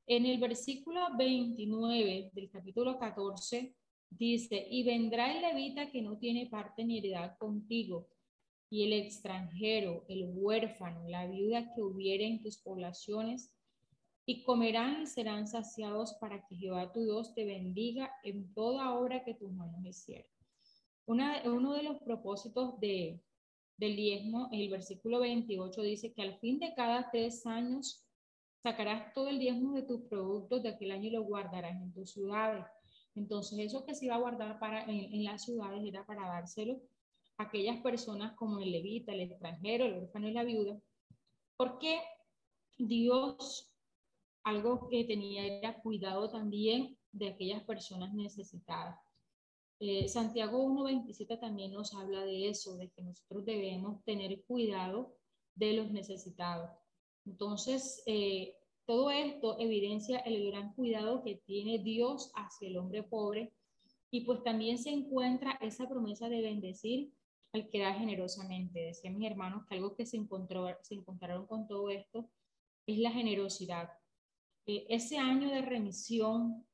En 0.06 0.26
el 0.26 0.38
versículo 0.38 1.00
29 1.16 2.30
del 2.34 2.50
capítulo 2.50 2.98
14 2.98 3.74
dice, 4.10 4.66
y 4.70 4.82
vendrá 4.82 5.32
el 5.32 5.42
levita 5.42 5.90
que 5.90 6.02
no 6.02 6.18
tiene 6.18 6.46
parte 6.46 6.84
ni 6.84 6.98
heredad 6.98 7.36
contigo, 7.38 8.08
y 8.68 8.84
el 8.84 8.94
extranjero, 8.94 10.04
el 10.08 10.30
huérfano, 10.32 11.06
la 11.08 11.26
viuda 11.26 11.74
que 11.74 11.82
hubiere 11.82 12.26
en 12.26 12.42
tus 12.42 12.58
poblaciones, 12.58 13.54
y 14.24 14.42
comerán 14.44 15.02
y 15.02 15.06
serán 15.06 15.46
saciados 15.46 16.14
para 16.14 16.46
que 16.46 16.56
Jehová 16.56 16.92
tu 16.92 17.02
Dios 17.02 17.34
te 17.34 17.44
bendiga 17.44 18.12
en 18.22 18.52
toda 18.54 18.94
obra 18.94 19.24
que 19.24 19.34
tus 19.34 19.52
manos 19.52 19.84
hicieron. 19.84 20.30
Uno 21.06 21.74
de 21.74 21.82
los 21.82 21.98
propósitos 21.98 22.78
de, 22.80 23.20
del 23.82 23.96
diezmo, 23.96 24.48
el 24.52 24.70
versículo 24.70 25.18
28 25.18 25.82
dice 25.82 26.12
que 26.12 26.22
al 26.22 26.38
fin 26.38 26.60
de 26.60 26.72
cada 26.72 27.10
tres 27.10 27.44
años 27.46 28.06
sacarás 28.62 29.12
todo 29.12 29.26
el 29.26 29.40
diezmo 29.40 29.74
de 29.74 29.82
tus 29.82 30.02
productos 30.02 30.62
de 30.62 30.68
aquel 30.68 30.92
año 30.92 31.08
y 31.08 31.10
lo 31.10 31.24
guardarás 31.24 31.82
en 31.82 31.92
tus 31.92 32.12
ciudades. 32.12 32.64
Entonces, 33.16 33.58
eso 33.58 33.84
que 33.84 33.96
se 33.96 34.04
iba 34.04 34.14
a 34.14 34.20
guardar 34.20 34.60
para, 34.60 34.84
en, 34.84 35.24
las 35.24 35.44
ciudades 35.44 35.84
era 35.84 36.06
para 36.06 36.28
dárselo 36.28 36.80
a 37.38 37.42
aquellas 37.42 37.80
personas 37.80 38.34
como 38.36 38.60
el 38.60 38.70
levita, 38.70 39.12
el 39.12 39.22
extranjero, 39.22 39.84
el 39.84 39.94
huérfano 39.94 40.28
y 40.28 40.32
la 40.32 40.44
viuda, 40.44 40.78
porque 41.56 42.00
Dios 42.78 43.68
algo 44.44 44.88
que 44.90 45.02
tenía 45.04 45.44
era 45.44 45.80
cuidado 45.82 46.30
también 46.30 46.96
de 47.10 47.30
aquellas 47.30 47.64
personas 47.64 48.14
necesitadas. 48.14 48.96
Eh, 49.84 50.08
Santiago 50.08 50.64
1.27 50.64 51.40
también 51.40 51.72
nos 51.72 51.92
habla 51.92 52.24
de 52.24 52.48
eso, 52.48 52.76
de 52.76 52.88
que 52.90 53.02
nosotros 53.02 53.44
debemos 53.44 54.00
tener 54.04 54.44
cuidado 54.44 55.16
de 55.56 55.72
los 55.72 55.90
necesitados. 55.90 56.70
Entonces, 57.26 58.00
eh, 58.06 58.54
todo 58.86 59.10
esto 59.10 59.58
evidencia 59.58 60.18
el 60.18 60.46
gran 60.46 60.72
cuidado 60.74 61.24
que 61.24 61.42
tiene 61.46 61.80
Dios 61.80 62.30
hacia 62.36 62.68
el 62.68 62.76
hombre 62.76 63.02
pobre 63.02 63.52
y 64.12 64.20
pues 64.20 64.44
también 64.44 64.78
se 64.78 64.90
encuentra 64.90 65.58
esa 65.60 65.88
promesa 65.88 66.28
de 66.28 66.42
bendecir 66.42 67.12
al 67.52 67.68
que 67.68 67.80
da 67.80 67.92
generosamente. 67.92 68.82
Decían 68.82 69.18
mis 69.18 69.28
hermanos 69.28 69.66
que 69.66 69.74
algo 69.74 69.96
que 69.96 70.06
se, 70.06 70.16
encontró, 70.16 70.68
se 70.82 70.94
encontraron 70.94 71.44
con 71.48 71.66
todo 71.66 71.90
esto 71.90 72.30
es 72.86 72.98
la 72.98 73.10
generosidad. 73.10 73.90
Eh, 74.64 74.86
ese 74.88 75.18
año 75.18 75.50
de 75.50 75.62
remisión 75.62 76.64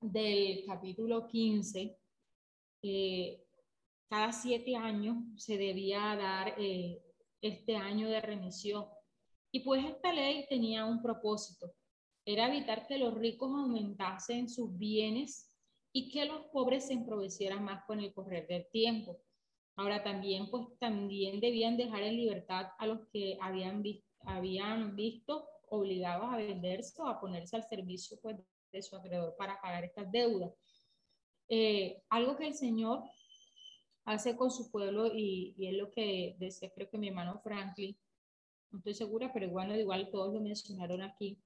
del 0.00 0.64
capítulo 0.64 1.26
15, 1.26 1.98
eh, 2.82 3.42
cada 4.08 4.32
siete 4.32 4.76
años 4.76 5.16
se 5.36 5.56
debía 5.56 6.16
dar 6.16 6.54
eh, 6.58 7.02
este 7.40 7.76
año 7.76 8.08
de 8.08 8.20
remisión. 8.20 8.86
Y 9.50 9.60
pues 9.60 9.84
esta 9.84 10.12
ley 10.12 10.46
tenía 10.48 10.84
un 10.84 11.02
propósito, 11.02 11.72
era 12.24 12.46
evitar 12.46 12.86
que 12.86 12.98
los 12.98 13.14
ricos 13.14 13.50
aumentasen 13.50 14.48
sus 14.48 14.78
bienes 14.78 15.50
y 15.92 16.10
que 16.10 16.24
los 16.24 16.42
pobres 16.52 16.86
se 16.86 16.94
emprovecieran 16.94 17.64
más 17.64 17.84
con 17.84 18.00
el 18.00 18.14
correr 18.14 18.46
del 18.46 18.66
tiempo. 18.70 19.20
Ahora 19.76 20.02
también, 20.02 20.50
pues 20.50 20.66
también 20.78 21.40
debían 21.40 21.76
dejar 21.76 22.02
en 22.02 22.16
libertad 22.16 22.68
a 22.78 22.86
los 22.86 23.00
que 23.12 23.38
habían, 23.40 23.82
habían 24.20 24.94
visto 24.94 25.46
obligados 25.68 26.32
a 26.32 26.36
venderse 26.36 27.00
o 27.02 27.08
a 27.08 27.20
ponerse 27.20 27.56
al 27.56 27.64
servicio 27.64 28.18
pues, 28.22 28.36
de 28.70 28.82
su 28.82 28.94
acreedor 28.96 29.34
para 29.36 29.60
pagar 29.60 29.84
estas 29.84 30.10
deudas. 30.12 30.52
Eh, 31.54 32.02
algo 32.08 32.34
que 32.34 32.46
el 32.46 32.54
Señor 32.54 33.02
hace 34.06 34.34
con 34.36 34.50
su 34.50 34.70
pueblo 34.70 35.14
y, 35.14 35.54
es 35.58 35.74
lo 35.74 35.90
que 35.90 36.34
decía 36.38 36.72
creo 36.74 36.88
que 36.88 36.96
mi 36.96 37.08
hermano 37.08 37.42
Franklin, 37.44 37.94
no 38.70 38.78
estoy 38.78 38.94
segura, 38.94 39.30
pero 39.34 39.44
igual, 39.44 39.78
igual 39.78 40.08
todos 40.10 40.32
lo 40.32 40.40
mencionaron 40.40 41.02
aquí, 41.02 41.38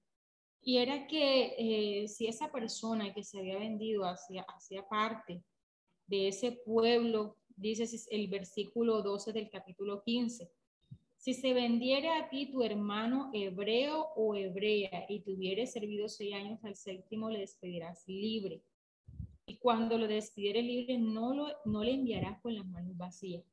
y 0.62 0.77
era 0.77 1.09
que 1.09 1.57
eh, 1.59 2.07
si 2.07 2.29
esa 2.29 2.53
persona 2.53 3.12
que 3.12 3.25
se 3.25 3.40
había 3.40 3.59
vendido 3.59 4.05
hacía, 4.05 4.42
hacía 4.42 4.88
parte 4.88 5.42
de 6.07 6.29
ese 6.29 6.53
pueblo, 6.53 7.38
dice 7.57 7.85
el 8.12 8.29
versículo 8.29 9.03
12 9.03 9.33
del 9.33 9.51
capítulo 9.51 10.05
15, 10.05 10.49
si 11.16 11.35
se 11.35 11.53
vendiera 11.53 12.21
a 12.21 12.29
ti 12.29 12.53
tu 12.53 12.62
hermano 12.62 13.33
hebreo 13.35 14.07
o 14.14 14.37
hebrea 14.37 15.07
y 15.09 15.19
tuviere 15.23 15.66
servido 15.66 16.09
seis 16.09 16.33
años 16.33 16.64
al 16.64 16.77
séptimo, 16.77 17.29
le 17.29 17.40
despedirás 17.40 18.05
libre. 18.07 18.62
Y 19.47 19.59
cuando 19.59 19.97
lo 19.97 20.09
despidiere 20.09 20.61
libre, 20.63 20.99
no, 20.99 21.33
lo, 21.35 21.49
no 21.65 21.85
le 21.85 21.95
enviarás 21.95 22.41
con 22.41 22.55
las 22.55 22.67
manos 22.67 22.97
vacías. 22.97 23.45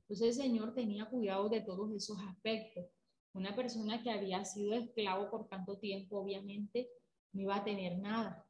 Entonces 0.00 0.36
el 0.36 0.44
Señor 0.44 0.74
tenía 0.74 1.06
cuidado 1.06 1.48
de 1.48 1.60
todos 1.60 1.92
esos 1.92 2.18
aspectos. 2.20 2.86
Una 3.34 3.54
persona 3.54 4.02
que 4.02 4.10
había 4.10 4.44
sido 4.44 4.74
esclavo 4.74 5.30
por 5.30 5.48
tanto 5.48 5.76
tiempo, 5.78 6.18
obviamente, 6.18 6.88
no 7.32 7.42
iba 7.42 7.56
a 7.56 7.64
tener 7.64 7.98
nada. 7.98 8.46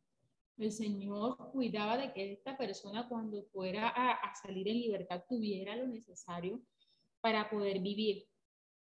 El 0.57 0.71
Señor 0.71 1.51
cuidaba 1.53 1.97
de 1.97 2.13
que 2.13 2.33
esta 2.33 2.57
persona 2.57 3.09
cuando 3.09 3.43
fuera 3.45 3.89
a, 3.89 4.13
a 4.13 4.35
salir 4.37 4.69
en 4.69 4.81
libertad 4.81 5.25
tuviera 5.29 5.75
lo 5.75 5.87
necesario 5.87 6.61
para 7.21 7.51
poder 7.51 7.81
vivir. 7.81 8.27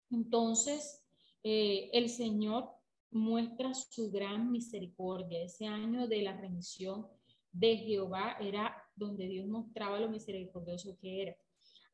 Entonces, 0.09 1.01
eh, 1.43 1.89
el 1.93 2.09
Señor 2.09 2.69
muestra 3.11 3.73
su 3.73 4.11
gran 4.11 4.51
misericordia. 4.51 5.43
Ese 5.43 5.67
año 5.67 6.07
de 6.07 6.21
la 6.21 6.35
remisión 6.35 7.07
de 7.51 7.77
Jehová 7.77 8.37
era 8.39 8.75
donde 8.95 9.27
Dios 9.27 9.47
mostraba 9.47 9.99
lo 9.99 10.09
misericordioso 10.09 10.97
que 10.99 11.21
era. 11.21 11.35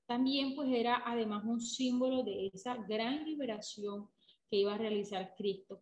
También 0.06 0.56
pues 0.56 0.70
era 0.72 1.04
además 1.06 1.44
un 1.46 1.60
símbolo 1.60 2.24
de 2.24 2.48
esa 2.54 2.76
gran 2.76 3.26
liberación 3.26 4.10
que 4.50 4.58
iba 4.58 4.74
a 4.74 4.78
realizar 4.78 5.34
Cristo 5.36 5.80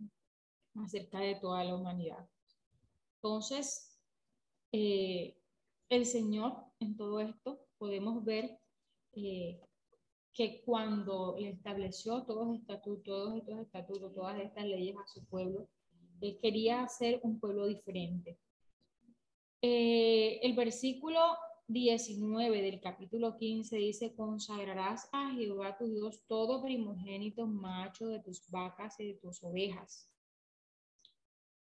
acerca 0.76 1.20
de 1.20 1.36
toda 1.36 1.64
la 1.64 1.76
humanidad. 1.76 2.28
Entonces, 3.18 4.00
eh, 4.72 5.38
el 5.90 6.06
Señor 6.06 6.54
en 6.80 6.98
todo 6.98 7.20
esto 7.20 7.60
podemos 7.78 8.24
ver 8.24 8.60
eh, 9.14 9.62
que 10.34 10.62
cuando 10.66 11.38
le 11.40 11.50
estableció 11.50 12.24
todos, 12.24 12.56
estatutos, 12.56 13.04
todos 13.04 13.38
estos 13.38 13.60
estatutos, 13.60 14.14
todas 14.14 14.40
estas 14.42 14.66
leyes 14.66 14.98
a 14.98 15.08
su 15.08 15.24
pueblo, 15.26 15.70
él 16.22 16.38
quería 16.42 16.84
hacer 16.84 17.20
un 17.24 17.40
pueblo 17.40 17.68
diferente. 17.68 18.38
Eh, 19.68 20.40
el 20.44 20.54
versículo 20.54 21.20
19 21.66 22.62
del 22.62 22.80
capítulo 22.80 23.36
15 23.36 23.76
dice, 23.78 24.14
consagrarás 24.14 25.10
a 25.12 25.34
Jehová 25.34 25.76
tu 25.76 25.88
Dios 25.88 26.24
todo 26.28 26.62
primogénito 26.62 27.48
macho 27.48 28.06
de 28.06 28.20
tus 28.20 28.48
vacas 28.52 29.00
y 29.00 29.08
de 29.08 29.14
tus 29.16 29.44
ovejas. 29.44 30.08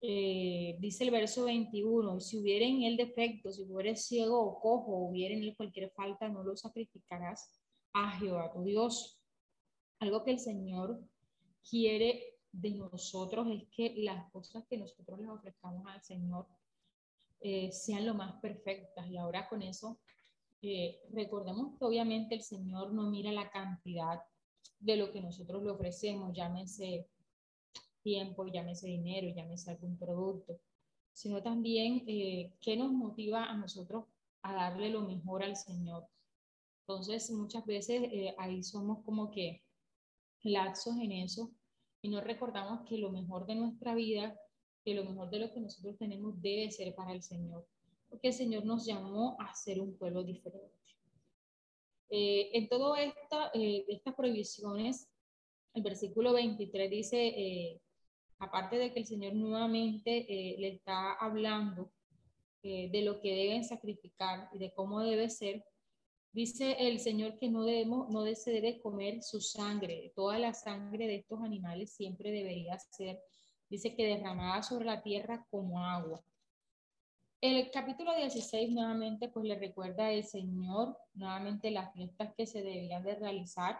Eh, 0.02 0.76
dice 0.80 1.04
el 1.04 1.10
verso 1.10 1.46
21, 1.46 2.20
si 2.20 2.36
hubiera 2.36 2.66
en 2.66 2.82
él 2.82 2.98
defecto, 2.98 3.50
si 3.50 3.64
fuere 3.64 3.96
ciego 3.96 4.38
o 4.38 4.60
cojo, 4.60 4.92
o 4.92 5.08
hubiera 5.08 5.34
en 5.34 5.44
él 5.44 5.56
cualquier 5.56 5.90
falta, 5.92 6.28
no 6.28 6.42
lo 6.44 6.58
sacrificarás 6.58 7.58
a 7.94 8.10
Jehová 8.18 8.52
tu 8.52 8.64
Dios. 8.64 9.18
Algo 9.98 10.24
que 10.24 10.32
el 10.32 10.40
Señor 10.40 11.00
quiere 11.66 12.36
de 12.52 12.72
nosotros 12.72 13.48
es 13.50 13.66
que 13.74 13.94
las 13.96 14.30
cosas 14.30 14.66
que 14.68 14.76
nosotros 14.76 15.18
les 15.20 15.30
ofrezcamos 15.30 15.86
al 15.86 16.02
Señor 16.02 16.46
eh, 17.40 17.70
sean 17.72 18.06
lo 18.06 18.14
más 18.14 18.40
perfectas. 18.40 19.08
Y 19.08 19.16
ahora 19.16 19.48
con 19.48 19.62
eso, 19.62 19.98
eh, 20.62 21.00
recordemos 21.12 21.78
que 21.78 21.84
obviamente 21.84 22.34
el 22.34 22.42
Señor 22.42 22.92
no 22.92 23.10
mira 23.10 23.30
la 23.32 23.50
cantidad 23.50 24.20
de 24.80 24.96
lo 24.96 25.12
que 25.12 25.20
nosotros 25.20 25.62
le 25.62 25.70
ofrecemos, 25.70 26.32
llámese 26.34 27.08
tiempo, 28.02 28.46
llámese 28.46 28.88
dinero, 28.88 29.28
llámese 29.34 29.70
algún 29.70 29.96
producto, 29.98 30.58
sino 31.12 31.42
también 31.42 32.04
eh, 32.06 32.52
qué 32.60 32.76
nos 32.76 32.90
motiva 32.90 33.44
a 33.44 33.56
nosotros 33.56 34.04
a 34.42 34.54
darle 34.54 34.90
lo 34.90 35.02
mejor 35.02 35.42
al 35.42 35.56
Señor. 35.56 36.08
Entonces, 36.80 37.30
muchas 37.30 37.66
veces 37.66 38.02
eh, 38.04 38.34
ahí 38.38 38.62
somos 38.62 39.04
como 39.04 39.30
que 39.30 39.62
laxos 40.42 40.96
en 40.96 41.12
eso 41.12 41.50
y 42.00 42.08
no 42.08 42.20
recordamos 42.20 42.88
que 42.88 42.98
lo 42.98 43.10
mejor 43.10 43.46
de 43.46 43.56
nuestra 43.56 43.94
vida, 43.94 44.38
que 44.88 44.94
lo 44.94 45.04
mejor 45.04 45.28
de 45.28 45.38
lo 45.40 45.52
que 45.52 45.60
nosotros 45.60 45.98
tenemos 45.98 46.40
debe 46.40 46.70
ser 46.70 46.94
para 46.94 47.12
el 47.12 47.22
Señor, 47.22 47.66
porque 48.08 48.28
el 48.28 48.34
Señor 48.34 48.64
nos 48.64 48.86
llamó 48.86 49.36
a 49.38 49.54
ser 49.54 49.80
un 49.80 49.94
pueblo 49.96 50.24
diferente. 50.24 50.72
Eh, 52.10 52.50
en 52.54 52.68
todo 52.68 52.96
esto, 52.96 53.50
eh, 53.52 53.84
estas 53.88 54.14
prohibiciones, 54.14 55.08
el 55.74 55.82
versículo 55.82 56.32
23 56.32 56.90
dice, 56.90 57.80
aparte 58.38 58.76
de 58.76 58.92
que 58.92 59.00
el 59.00 59.06
Señor 59.06 59.34
nuevamente 59.34 60.26
le 60.58 60.68
está 60.68 61.12
hablando 61.12 61.90
de 62.62 63.02
lo 63.02 63.20
que 63.20 63.34
deben 63.34 63.64
sacrificar 63.64 64.48
y 64.54 64.58
de 64.58 64.72
cómo 64.72 65.00
debe 65.00 65.28
ser, 65.28 65.64
Dice 66.32 66.76
el 66.78 67.00
Señor 67.00 67.38
que 67.38 67.48
no 67.48 67.64
debemos, 67.64 68.10
no 68.10 68.24
se 68.34 68.50
debe 68.50 68.80
comer 68.80 69.22
su 69.22 69.40
sangre. 69.40 70.12
Toda 70.14 70.38
la 70.38 70.52
sangre 70.52 71.06
de 71.06 71.16
estos 71.16 71.40
animales 71.42 71.90
siempre 71.90 72.30
debería 72.30 72.78
ser, 72.78 73.18
dice 73.68 73.94
que 73.94 74.06
derramada 74.06 74.62
sobre 74.62 74.86
la 74.86 75.02
tierra 75.02 75.46
como 75.50 75.84
agua. 75.84 76.22
El 77.40 77.70
capítulo 77.70 78.14
16 78.16 78.70
nuevamente 78.70 79.28
pues 79.28 79.44
le 79.44 79.58
recuerda 79.58 80.08
al 80.08 80.24
Señor 80.24 80.98
nuevamente 81.14 81.70
las 81.70 81.92
fiestas 81.94 82.34
que 82.36 82.46
se 82.46 82.62
debían 82.62 83.04
de 83.04 83.14
realizar. 83.14 83.78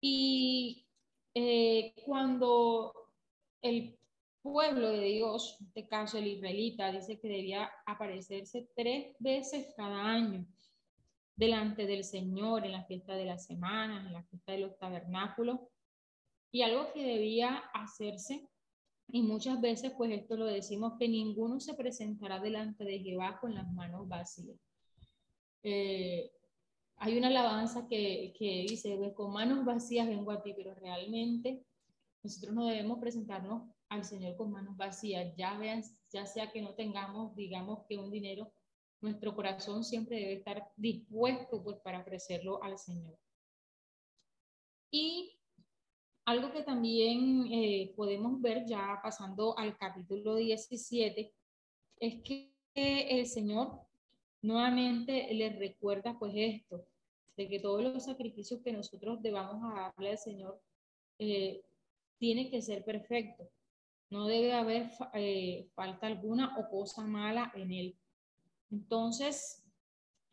Y 0.00 0.86
eh, 1.34 1.92
cuando 2.04 2.92
el 3.62 3.98
pueblo 4.42 4.90
de 4.90 5.06
Dios, 5.06 5.56
en 5.60 5.66
este 5.66 5.88
caso 5.88 6.18
el 6.18 6.28
israelita, 6.28 6.92
dice 6.92 7.18
que 7.18 7.28
debía 7.28 7.68
aparecerse 7.84 8.68
tres 8.76 9.16
veces 9.18 9.74
cada 9.76 10.04
año 10.04 10.46
delante 11.34 11.86
del 11.86 12.04
Señor 12.04 12.64
en 12.64 12.72
la 12.72 12.84
fiesta 12.84 13.14
de 13.14 13.24
las 13.24 13.44
semanas, 13.44 14.06
en 14.06 14.12
la 14.12 14.22
fiesta 14.22 14.52
de 14.52 14.58
los 14.58 14.78
tabernáculos, 14.78 15.60
y 16.50 16.62
algo 16.62 16.92
que 16.92 17.04
debía 17.04 17.56
hacerse, 17.74 18.48
y 19.08 19.22
muchas 19.22 19.60
veces 19.60 19.92
pues 19.96 20.10
esto 20.12 20.36
lo 20.36 20.46
decimos, 20.46 20.94
que 20.98 21.08
ninguno 21.08 21.60
se 21.60 21.74
presentará 21.74 22.40
delante 22.40 22.84
de 22.84 22.98
Jehová 22.98 23.38
con 23.40 23.54
las 23.54 23.70
manos 23.72 24.08
vacías. 24.08 24.58
Eh, 25.62 26.30
hay 26.96 27.18
una 27.18 27.28
alabanza 27.28 27.86
que, 27.88 28.32
que 28.38 28.66
dice, 28.68 28.98
con 29.14 29.32
manos 29.32 29.64
vacías 29.64 30.08
vengo 30.08 30.30
a 30.30 30.42
ti, 30.42 30.54
pero 30.56 30.74
realmente 30.74 31.64
nosotros 32.22 32.54
no 32.54 32.66
debemos 32.66 32.98
presentarnos 32.98 33.70
al 33.88 34.04
Señor 34.04 34.36
con 34.36 34.50
manos 34.50 34.76
vacías, 34.76 35.34
ya, 35.36 35.56
vean, 35.58 35.82
ya 36.10 36.26
sea 36.26 36.50
que 36.50 36.60
no 36.60 36.74
tengamos, 36.74 37.36
digamos, 37.36 37.84
que 37.88 37.98
un 37.98 38.10
dinero 38.10 38.52
nuestro 39.00 39.34
corazón 39.34 39.84
siempre 39.84 40.16
debe 40.16 40.32
estar 40.34 40.72
dispuesto 40.76 41.62
pues, 41.62 41.76
para 41.78 42.00
ofrecerlo 42.00 42.62
al 42.62 42.78
Señor. 42.78 43.16
Y 44.90 45.38
algo 46.26 46.52
que 46.52 46.62
también 46.62 47.46
eh, 47.52 47.92
podemos 47.96 48.40
ver 48.42 48.66
ya 48.66 48.98
pasando 49.00 49.56
al 49.56 49.78
capítulo 49.78 50.34
17 50.34 51.32
es 52.00 52.22
que 52.22 52.52
el 52.74 53.26
Señor 53.26 53.80
nuevamente 54.42 55.32
les 55.32 55.56
recuerda 55.56 56.18
pues 56.18 56.32
esto, 56.34 56.84
de 57.36 57.48
que 57.48 57.60
todos 57.60 57.82
los 57.82 58.04
sacrificios 58.04 58.60
que 58.60 58.72
nosotros 58.72 59.22
debamos 59.22 59.62
a 59.64 59.82
darle 59.82 60.10
al 60.10 60.18
Señor 60.18 60.60
eh, 61.20 61.62
tiene 62.18 62.50
que 62.50 62.60
ser 62.60 62.84
perfecto. 62.84 63.48
No 64.10 64.26
debe 64.26 64.52
haber 64.52 64.90
eh, 65.14 65.68
falta 65.74 66.08
alguna 66.08 66.58
o 66.58 66.68
cosa 66.68 67.06
mala 67.06 67.52
en 67.54 67.72
él. 67.72 67.96
Entonces, 68.72 69.64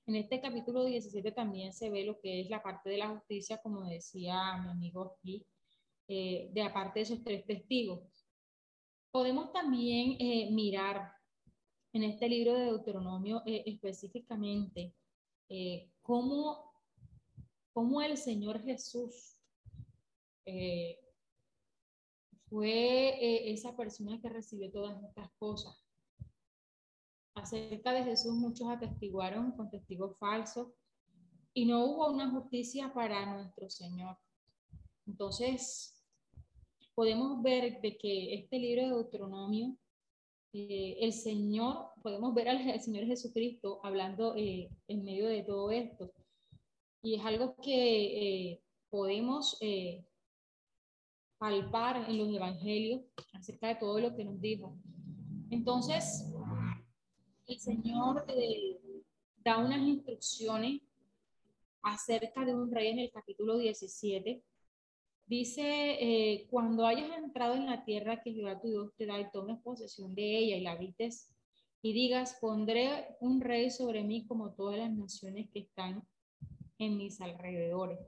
en 0.07 0.15
este 0.15 0.41
capítulo 0.41 0.85
17 0.85 1.31
también 1.33 1.71
se 1.71 1.91
ve 1.91 2.03
lo 2.03 2.19
que 2.19 2.41
es 2.41 2.49
la 2.49 2.63
parte 2.63 2.89
de 2.89 2.97
la 2.97 3.09
justicia, 3.09 3.59
como 3.59 3.85
decía 3.85 4.57
mi 4.57 4.71
amigo 4.71 5.15
aquí, 5.17 5.45
eh, 6.07 6.49
de 6.53 6.61
aparte 6.61 6.99
de 6.99 7.03
esos 7.03 7.23
tres 7.23 7.45
testigos. 7.45 8.27
Podemos 9.11 9.51
también 9.51 10.17
eh, 10.19 10.49
mirar 10.51 11.13
en 11.93 12.03
este 12.03 12.27
libro 12.27 12.53
de 12.53 12.65
Deuteronomio 12.65 13.43
eh, 13.45 13.63
específicamente 13.65 14.95
cómo, 16.01 16.73
cómo, 17.73 18.01
el 18.01 18.17
Señor 18.17 18.63
Jesús 18.63 19.39
fue 22.49 23.51
esa 23.51 23.75
persona 23.77 24.19
que 24.19 24.29
recibió 24.29 24.71
todas 24.71 25.03
estas 25.03 25.29
cosas 25.37 25.83
acerca 27.35 27.93
de 27.93 28.03
Jesús 28.03 28.33
muchos 28.33 28.67
atestiguaron 28.69 29.51
con 29.51 29.69
testigos 29.69 30.17
falsos 30.17 30.69
y 31.53 31.65
no 31.65 31.85
hubo 31.85 32.09
una 32.09 32.31
justicia 32.31 32.93
para 32.93 33.25
nuestro 33.25 33.69
Señor. 33.69 34.17
Entonces, 35.05 35.92
podemos 36.95 37.41
ver 37.41 37.81
de 37.81 37.97
que 37.97 38.35
este 38.35 38.59
libro 38.59 38.83
de 38.83 38.89
Deuteronomio, 38.89 39.75
eh, 40.53 40.97
el 40.99 41.13
Señor, 41.13 41.89
podemos 42.01 42.33
ver 42.33 42.49
al 42.49 42.81
Señor 42.81 43.05
Jesucristo 43.05 43.79
hablando 43.83 44.35
eh, 44.35 44.69
en 44.87 45.03
medio 45.03 45.27
de 45.27 45.43
todo 45.43 45.71
esto. 45.71 46.11
Y 47.01 47.15
es 47.15 47.25
algo 47.25 47.55
que 47.61 48.51
eh, 48.51 48.61
podemos 48.89 49.59
palpar 51.37 52.09
en 52.09 52.17
los 52.17 52.33
evangelios 52.33 53.01
acerca 53.33 53.67
de 53.67 53.75
todo 53.75 53.99
lo 53.99 54.15
que 54.15 54.23
nos 54.23 54.39
dijo. 54.39 54.77
Entonces, 55.49 56.33
el 57.47 57.59
Señor 57.59 58.25
eh, 58.29 58.79
da 59.43 59.57
unas 59.57 59.81
instrucciones 59.81 60.81
acerca 61.81 62.45
de 62.45 62.55
un 62.55 62.71
rey 62.71 62.89
en 62.89 62.99
el 62.99 63.11
capítulo 63.11 63.57
17. 63.57 64.41
Dice, 65.25 65.63
eh, 65.63 66.47
cuando 66.49 66.85
hayas 66.85 67.17
entrado 67.17 67.55
en 67.55 67.65
la 67.65 67.85
tierra 67.85 68.21
que 68.21 68.33
Jehová 68.33 68.59
tu 68.59 68.69
Dios 68.69 68.91
te 68.97 69.05
da 69.05 69.19
y 69.19 69.31
tomes 69.31 69.59
posesión 69.61 70.13
de 70.13 70.37
ella 70.37 70.57
y 70.57 70.61
la 70.61 70.71
habites 70.73 71.33
y 71.81 71.93
digas, 71.93 72.37
pondré 72.39 73.15
un 73.19 73.41
rey 73.41 73.69
sobre 73.71 74.03
mí 74.03 74.25
como 74.25 74.53
todas 74.53 74.77
las 74.77 74.91
naciones 74.91 75.49
que 75.51 75.59
están 75.59 76.05
en 76.77 76.97
mis 76.97 77.19
alrededores. 77.21 77.99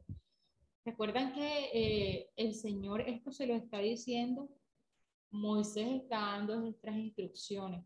Recuerdan 0.86 1.34
que 1.34 1.69
eh, 1.73 2.30
el 2.36 2.54
Señor 2.54 3.01
esto 3.01 3.32
se 3.32 3.47
lo 3.47 3.56
está 3.56 3.80
diciendo, 3.80 4.49
Moisés 5.32 5.88
está 6.04 6.19
dando 6.19 6.60
nuestras 6.60 6.95
instrucciones. 6.95 7.84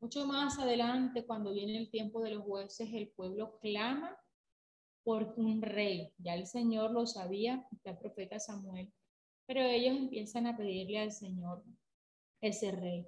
Mucho 0.00 0.26
más 0.26 0.58
adelante, 0.58 1.26
cuando 1.26 1.52
viene 1.52 1.78
el 1.78 1.90
tiempo 1.90 2.22
de 2.22 2.30
los 2.30 2.42
jueces, 2.42 2.88
el 2.92 3.08
pueblo 3.08 3.58
clama 3.60 4.16
por 5.04 5.34
un 5.36 5.62
rey. 5.62 6.12
Ya 6.18 6.34
el 6.34 6.46
Señor 6.46 6.90
lo 6.90 7.06
sabía, 7.06 7.66
está 7.72 7.90
el 7.90 7.98
profeta 7.98 8.38
Samuel, 8.38 8.92
pero 9.46 9.60
ellos 9.62 9.96
empiezan 9.96 10.46
a 10.46 10.56
pedirle 10.56 10.98
al 10.98 11.12
Señor 11.12 11.64
ese 12.40 12.72
rey. 12.72 13.06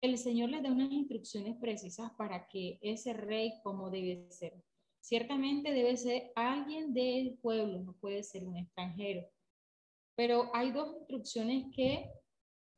El 0.00 0.18
Señor 0.18 0.50
les 0.50 0.62
da 0.62 0.70
unas 0.70 0.92
instrucciones 0.92 1.56
precisas 1.56 2.12
para 2.12 2.46
que 2.48 2.78
ese 2.82 3.14
rey, 3.14 3.54
como 3.62 3.90
debe 3.90 4.30
ser. 4.30 4.54
Ciertamente 5.00 5.72
debe 5.72 5.96
ser 5.96 6.32
alguien 6.34 6.92
del 6.92 7.38
pueblo, 7.40 7.80
no 7.80 7.94
puede 7.94 8.22
ser 8.22 8.44
un 8.44 8.56
extranjero. 8.56 9.26
Pero 10.16 10.50
hay 10.54 10.72
dos 10.72 10.96
instrucciones 10.98 11.66
que 11.74 12.10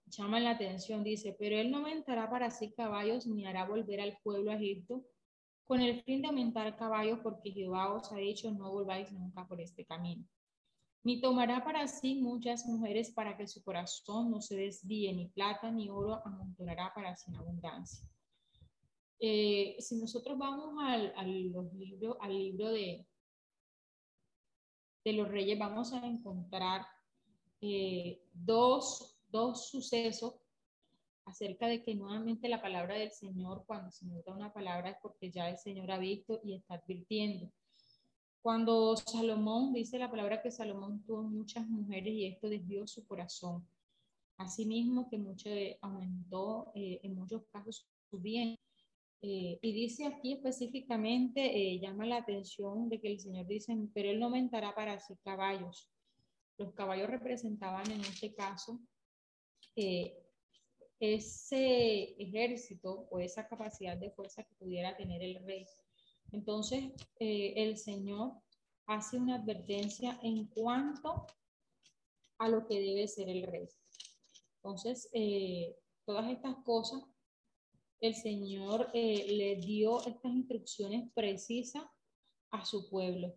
llama 0.06 0.40
la 0.40 0.50
atención, 0.52 1.02
dice, 1.04 1.36
pero 1.38 1.56
él 1.56 1.70
no 1.70 1.78
aumentará 1.78 2.30
para 2.30 2.50
sí 2.50 2.72
caballos 2.72 3.26
ni 3.26 3.44
hará 3.44 3.64
volver 3.64 4.00
al 4.00 4.18
pueblo 4.22 4.50
a 4.50 4.56
Egipto 4.56 5.04
con 5.66 5.80
el 5.80 6.02
fin 6.02 6.22
de 6.22 6.28
aumentar 6.28 6.76
caballos, 6.76 7.18
porque 7.22 7.50
Jehová 7.50 7.92
os 7.92 8.10
ha 8.12 8.16
dicho, 8.16 8.50
no 8.50 8.70
volváis 8.70 9.10
nunca 9.12 9.46
por 9.46 9.60
este 9.60 9.84
camino. 9.84 10.24
Ni 11.02 11.20
tomará 11.20 11.62
para 11.62 11.86
sí 11.86 12.16
muchas 12.16 12.66
mujeres 12.66 13.10
para 13.12 13.36
que 13.36 13.46
su 13.46 13.62
corazón 13.62 14.30
no 14.30 14.40
se 14.40 14.56
desvíe, 14.56 15.12
ni 15.12 15.28
plata 15.28 15.70
ni 15.70 15.88
oro 15.88 16.20
amontonará 16.24 16.92
para 16.94 17.16
sin 17.16 17.34
abundancia. 17.36 18.08
Eh, 19.18 19.76
si 19.78 19.96
nosotros 19.96 20.36
vamos 20.38 20.74
al, 20.82 21.12
al, 21.16 21.52
los 21.52 21.66
al 22.20 22.38
libro 22.38 22.70
de, 22.70 23.06
de 25.04 25.12
los 25.12 25.28
reyes, 25.28 25.58
vamos 25.58 25.92
a 25.92 26.06
encontrar 26.06 26.86
eh, 27.60 28.22
dos 28.32 29.16
dos 29.28 29.68
sucesos 29.68 30.34
acerca 31.26 31.66
de 31.66 31.82
que 31.82 31.94
nuevamente 31.94 32.48
la 32.48 32.62
palabra 32.62 32.94
del 32.94 33.10
Señor, 33.10 33.64
cuando 33.66 33.90
se 33.90 34.06
nota 34.06 34.32
una 34.32 34.52
palabra 34.52 34.90
es 34.90 34.96
porque 35.02 35.30
ya 35.30 35.50
el 35.50 35.58
Señor 35.58 35.90
ha 35.90 35.98
visto 35.98 36.40
y 36.42 36.54
está 36.54 36.74
advirtiendo. 36.74 37.52
Cuando 38.40 38.96
Salomón 38.96 39.72
dice 39.72 39.98
la 39.98 40.08
palabra 40.08 40.40
que 40.40 40.52
Salomón 40.52 41.02
tuvo 41.04 41.24
muchas 41.24 41.66
mujeres 41.66 42.14
y 42.14 42.26
esto 42.26 42.48
desvió 42.48 42.86
su 42.86 43.04
corazón. 43.04 43.68
Asimismo 44.38 45.10
que 45.10 45.18
mucho 45.18 45.50
aumentó 45.80 46.70
eh, 46.76 47.00
en 47.02 47.16
muchos 47.16 47.42
casos 47.52 47.88
su 48.08 48.20
bien. 48.20 48.56
Eh, 49.20 49.58
y 49.60 49.72
dice 49.72 50.06
aquí 50.06 50.34
específicamente, 50.34 51.40
eh, 51.42 51.80
llama 51.80 52.06
la 52.06 52.18
atención 52.18 52.88
de 52.88 53.00
que 53.00 53.08
el 53.08 53.18
Señor 53.18 53.48
dice, 53.48 53.76
pero 53.92 54.10
él 54.10 54.20
no 54.20 54.26
aumentará 54.26 54.72
para 54.76 55.00
sí 55.00 55.14
caballos. 55.24 55.90
Los 56.56 56.72
caballos 56.72 57.10
representaban 57.10 57.90
en 57.90 58.02
este 58.02 58.32
caso 58.32 58.78
ese 60.98 62.14
ejército 62.22 63.06
o 63.10 63.18
esa 63.18 63.46
capacidad 63.46 63.96
de 63.96 64.10
fuerza 64.10 64.44
que 64.44 64.54
pudiera 64.54 64.96
tener 64.96 65.22
el 65.22 65.44
rey. 65.44 65.66
Entonces, 66.32 66.84
eh, 67.20 67.54
el 67.56 67.76
Señor 67.76 68.32
hace 68.86 69.16
una 69.18 69.36
advertencia 69.36 70.18
en 70.22 70.46
cuanto 70.46 71.26
a 72.38 72.48
lo 72.48 72.66
que 72.66 72.80
debe 72.80 73.08
ser 73.08 73.28
el 73.28 73.42
rey. 73.42 73.68
Entonces, 74.56 75.08
eh, 75.12 75.76
todas 76.04 76.30
estas 76.30 76.56
cosas, 76.64 77.02
el 78.00 78.14
Señor 78.14 78.90
eh, 78.92 79.26
le 79.32 79.56
dio 79.56 80.00
estas 80.06 80.32
instrucciones 80.32 81.10
precisas 81.14 81.84
a 82.50 82.64
su 82.64 82.88
pueblo. 82.88 83.34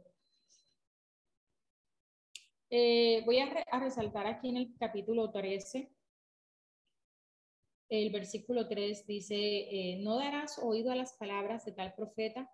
voy 2.69 3.39
a, 3.39 3.65
a, 3.71 3.79
resaltar 3.79 4.27
aquí 4.27 4.49
en 4.49 4.57
el 4.57 4.75
capítulo 4.77 5.31
13 5.31 5.91
el 7.89 8.11
versículo 8.11 8.67
3 8.67 9.07
dice, 9.07 9.35
eh, 9.35 9.99
no 10.01 10.17
darás 10.17 10.59
oído 10.59 10.91
a 10.91 10.95
las 10.95 11.13
palabras 11.13 11.65
de 11.65 11.71
tal 11.71 11.93
profeta, 11.95 12.49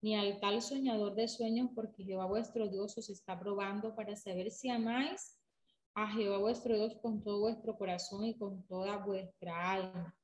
ni 0.00 0.16
al 0.16 0.40
tal 0.40 0.62
soñador 0.62 1.14
de 1.14 1.28
sueños, 1.28 1.70
porque 1.74 2.04
Jehová 2.04 2.26
vuestro 2.26 2.68
Dios 2.68 2.96
os 2.96 3.10
está 3.10 3.38
probando 3.38 3.94
para 3.94 4.16
saber 4.16 4.50
si 4.50 4.70
amáis 4.70 5.38
a 5.94 6.10
Jehová 6.12 6.38
vuestro 6.38 6.76
Dios 6.76 6.96
con 7.02 7.22
todo 7.22 7.40
vuestro 7.40 7.76
corazón 7.76 8.24
y 8.24 8.38
con 8.38 8.64
toda 8.66 8.96
vuestra 8.98 9.72
alma. 9.72 10.16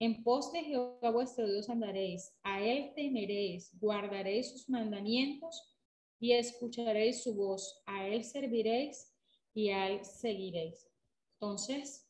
En 0.00 0.22
pos 0.22 0.52
de 0.52 0.64
Jehová 0.64 1.10
vuestro 1.10 1.46
Dios 1.46 1.70
andaréis, 1.70 2.32
a 2.42 2.60
él 2.60 2.92
temeréis, 2.94 3.70
guardaréis 3.80 4.50
sus 4.50 4.68
mandamientos 4.68 5.76
y 6.20 6.32
escucharéis 6.32 7.22
su 7.22 7.34
voz, 7.34 7.80
a 7.86 8.06
él 8.08 8.24
serviréis 8.24 9.12
y 9.54 9.70
a 9.70 9.88
él 9.88 10.04
seguiréis. 10.04 10.88
Entonces, 11.34 12.07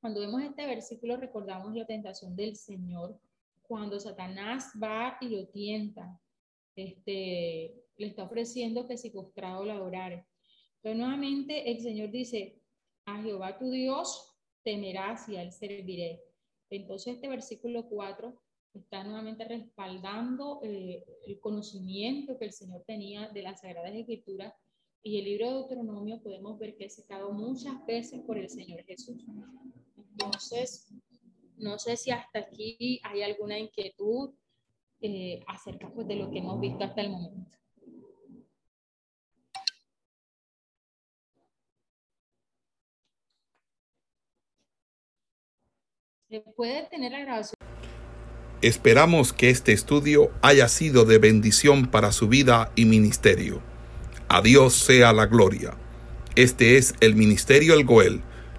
cuando 0.00 0.20
vemos 0.20 0.42
este 0.42 0.66
versículo 0.66 1.16
recordamos 1.16 1.74
la 1.74 1.86
tentación 1.86 2.36
del 2.36 2.56
Señor, 2.56 3.18
cuando 3.62 4.00
Satanás 4.00 4.72
va 4.82 5.18
y 5.20 5.28
lo 5.28 5.46
tienta, 5.48 6.20
este, 6.76 7.74
le 7.96 8.06
está 8.06 8.24
ofreciendo 8.24 8.86
que 8.86 8.96
si 8.96 9.10
postrado 9.10 9.64
la 9.64 9.74
adorare. 9.74 10.24
Pero 10.80 10.94
nuevamente 10.94 11.70
el 11.70 11.80
Señor 11.80 12.10
dice, 12.10 12.60
a 13.04 13.20
Jehová 13.22 13.58
tu 13.58 13.70
Dios 13.70 14.32
temerás 14.62 15.28
y 15.28 15.36
a 15.36 15.42
él 15.42 15.52
serviré. 15.52 16.22
Entonces 16.70 17.14
este 17.14 17.28
versículo 17.28 17.88
4 17.88 18.40
está 18.74 19.02
nuevamente 19.02 19.44
respaldando 19.44 20.60
eh, 20.62 21.04
el 21.26 21.40
conocimiento 21.40 22.38
que 22.38 22.44
el 22.44 22.52
Señor 22.52 22.84
tenía 22.86 23.28
de 23.28 23.42
las 23.42 23.60
Sagradas 23.60 23.94
Escrituras 23.94 24.54
y 25.02 25.18
el 25.18 25.24
libro 25.24 25.46
de 25.46 25.52
Deuteronomio 25.54 26.20
podemos 26.22 26.58
ver 26.58 26.76
que 26.76 26.84
es 26.84 26.94
citado 26.96 27.32
muchas 27.32 27.84
veces 27.86 28.20
por 28.20 28.36
el 28.36 28.48
Señor 28.48 28.84
Jesús. 28.84 29.24
Entonces, 30.20 30.88
no 31.56 31.78
sé 31.78 31.96
si 31.96 32.10
hasta 32.10 32.40
aquí 32.40 33.00
hay 33.04 33.22
alguna 33.22 33.58
inquietud 33.58 34.30
eh, 35.00 35.44
acerca 35.46 35.88
pues, 35.90 36.08
de 36.08 36.16
lo 36.16 36.30
que 36.30 36.38
hemos 36.38 36.60
visto 36.60 36.84
hasta 36.84 37.00
el 37.02 37.10
momento. 37.10 37.56
Tener 46.90 47.12
la 47.12 47.20
grabación. 47.20 47.54
Esperamos 48.60 49.32
que 49.32 49.50
este 49.50 49.72
estudio 49.72 50.30
haya 50.42 50.68
sido 50.68 51.04
de 51.04 51.18
bendición 51.18 51.90
para 51.90 52.12
su 52.12 52.28
vida 52.28 52.72
y 52.74 52.84
ministerio. 52.84 53.62
A 54.28 54.42
Dios 54.42 54.74
sea 54.74 55.12
la 55.12 55.26
gloria. 55.26 55.76
Este 56.34 56.76
es 56.76 56.94
el 57.00 57.14
Ministerio 57.14 57.74
El 57.74 57.84
Goel, 57.84 58.22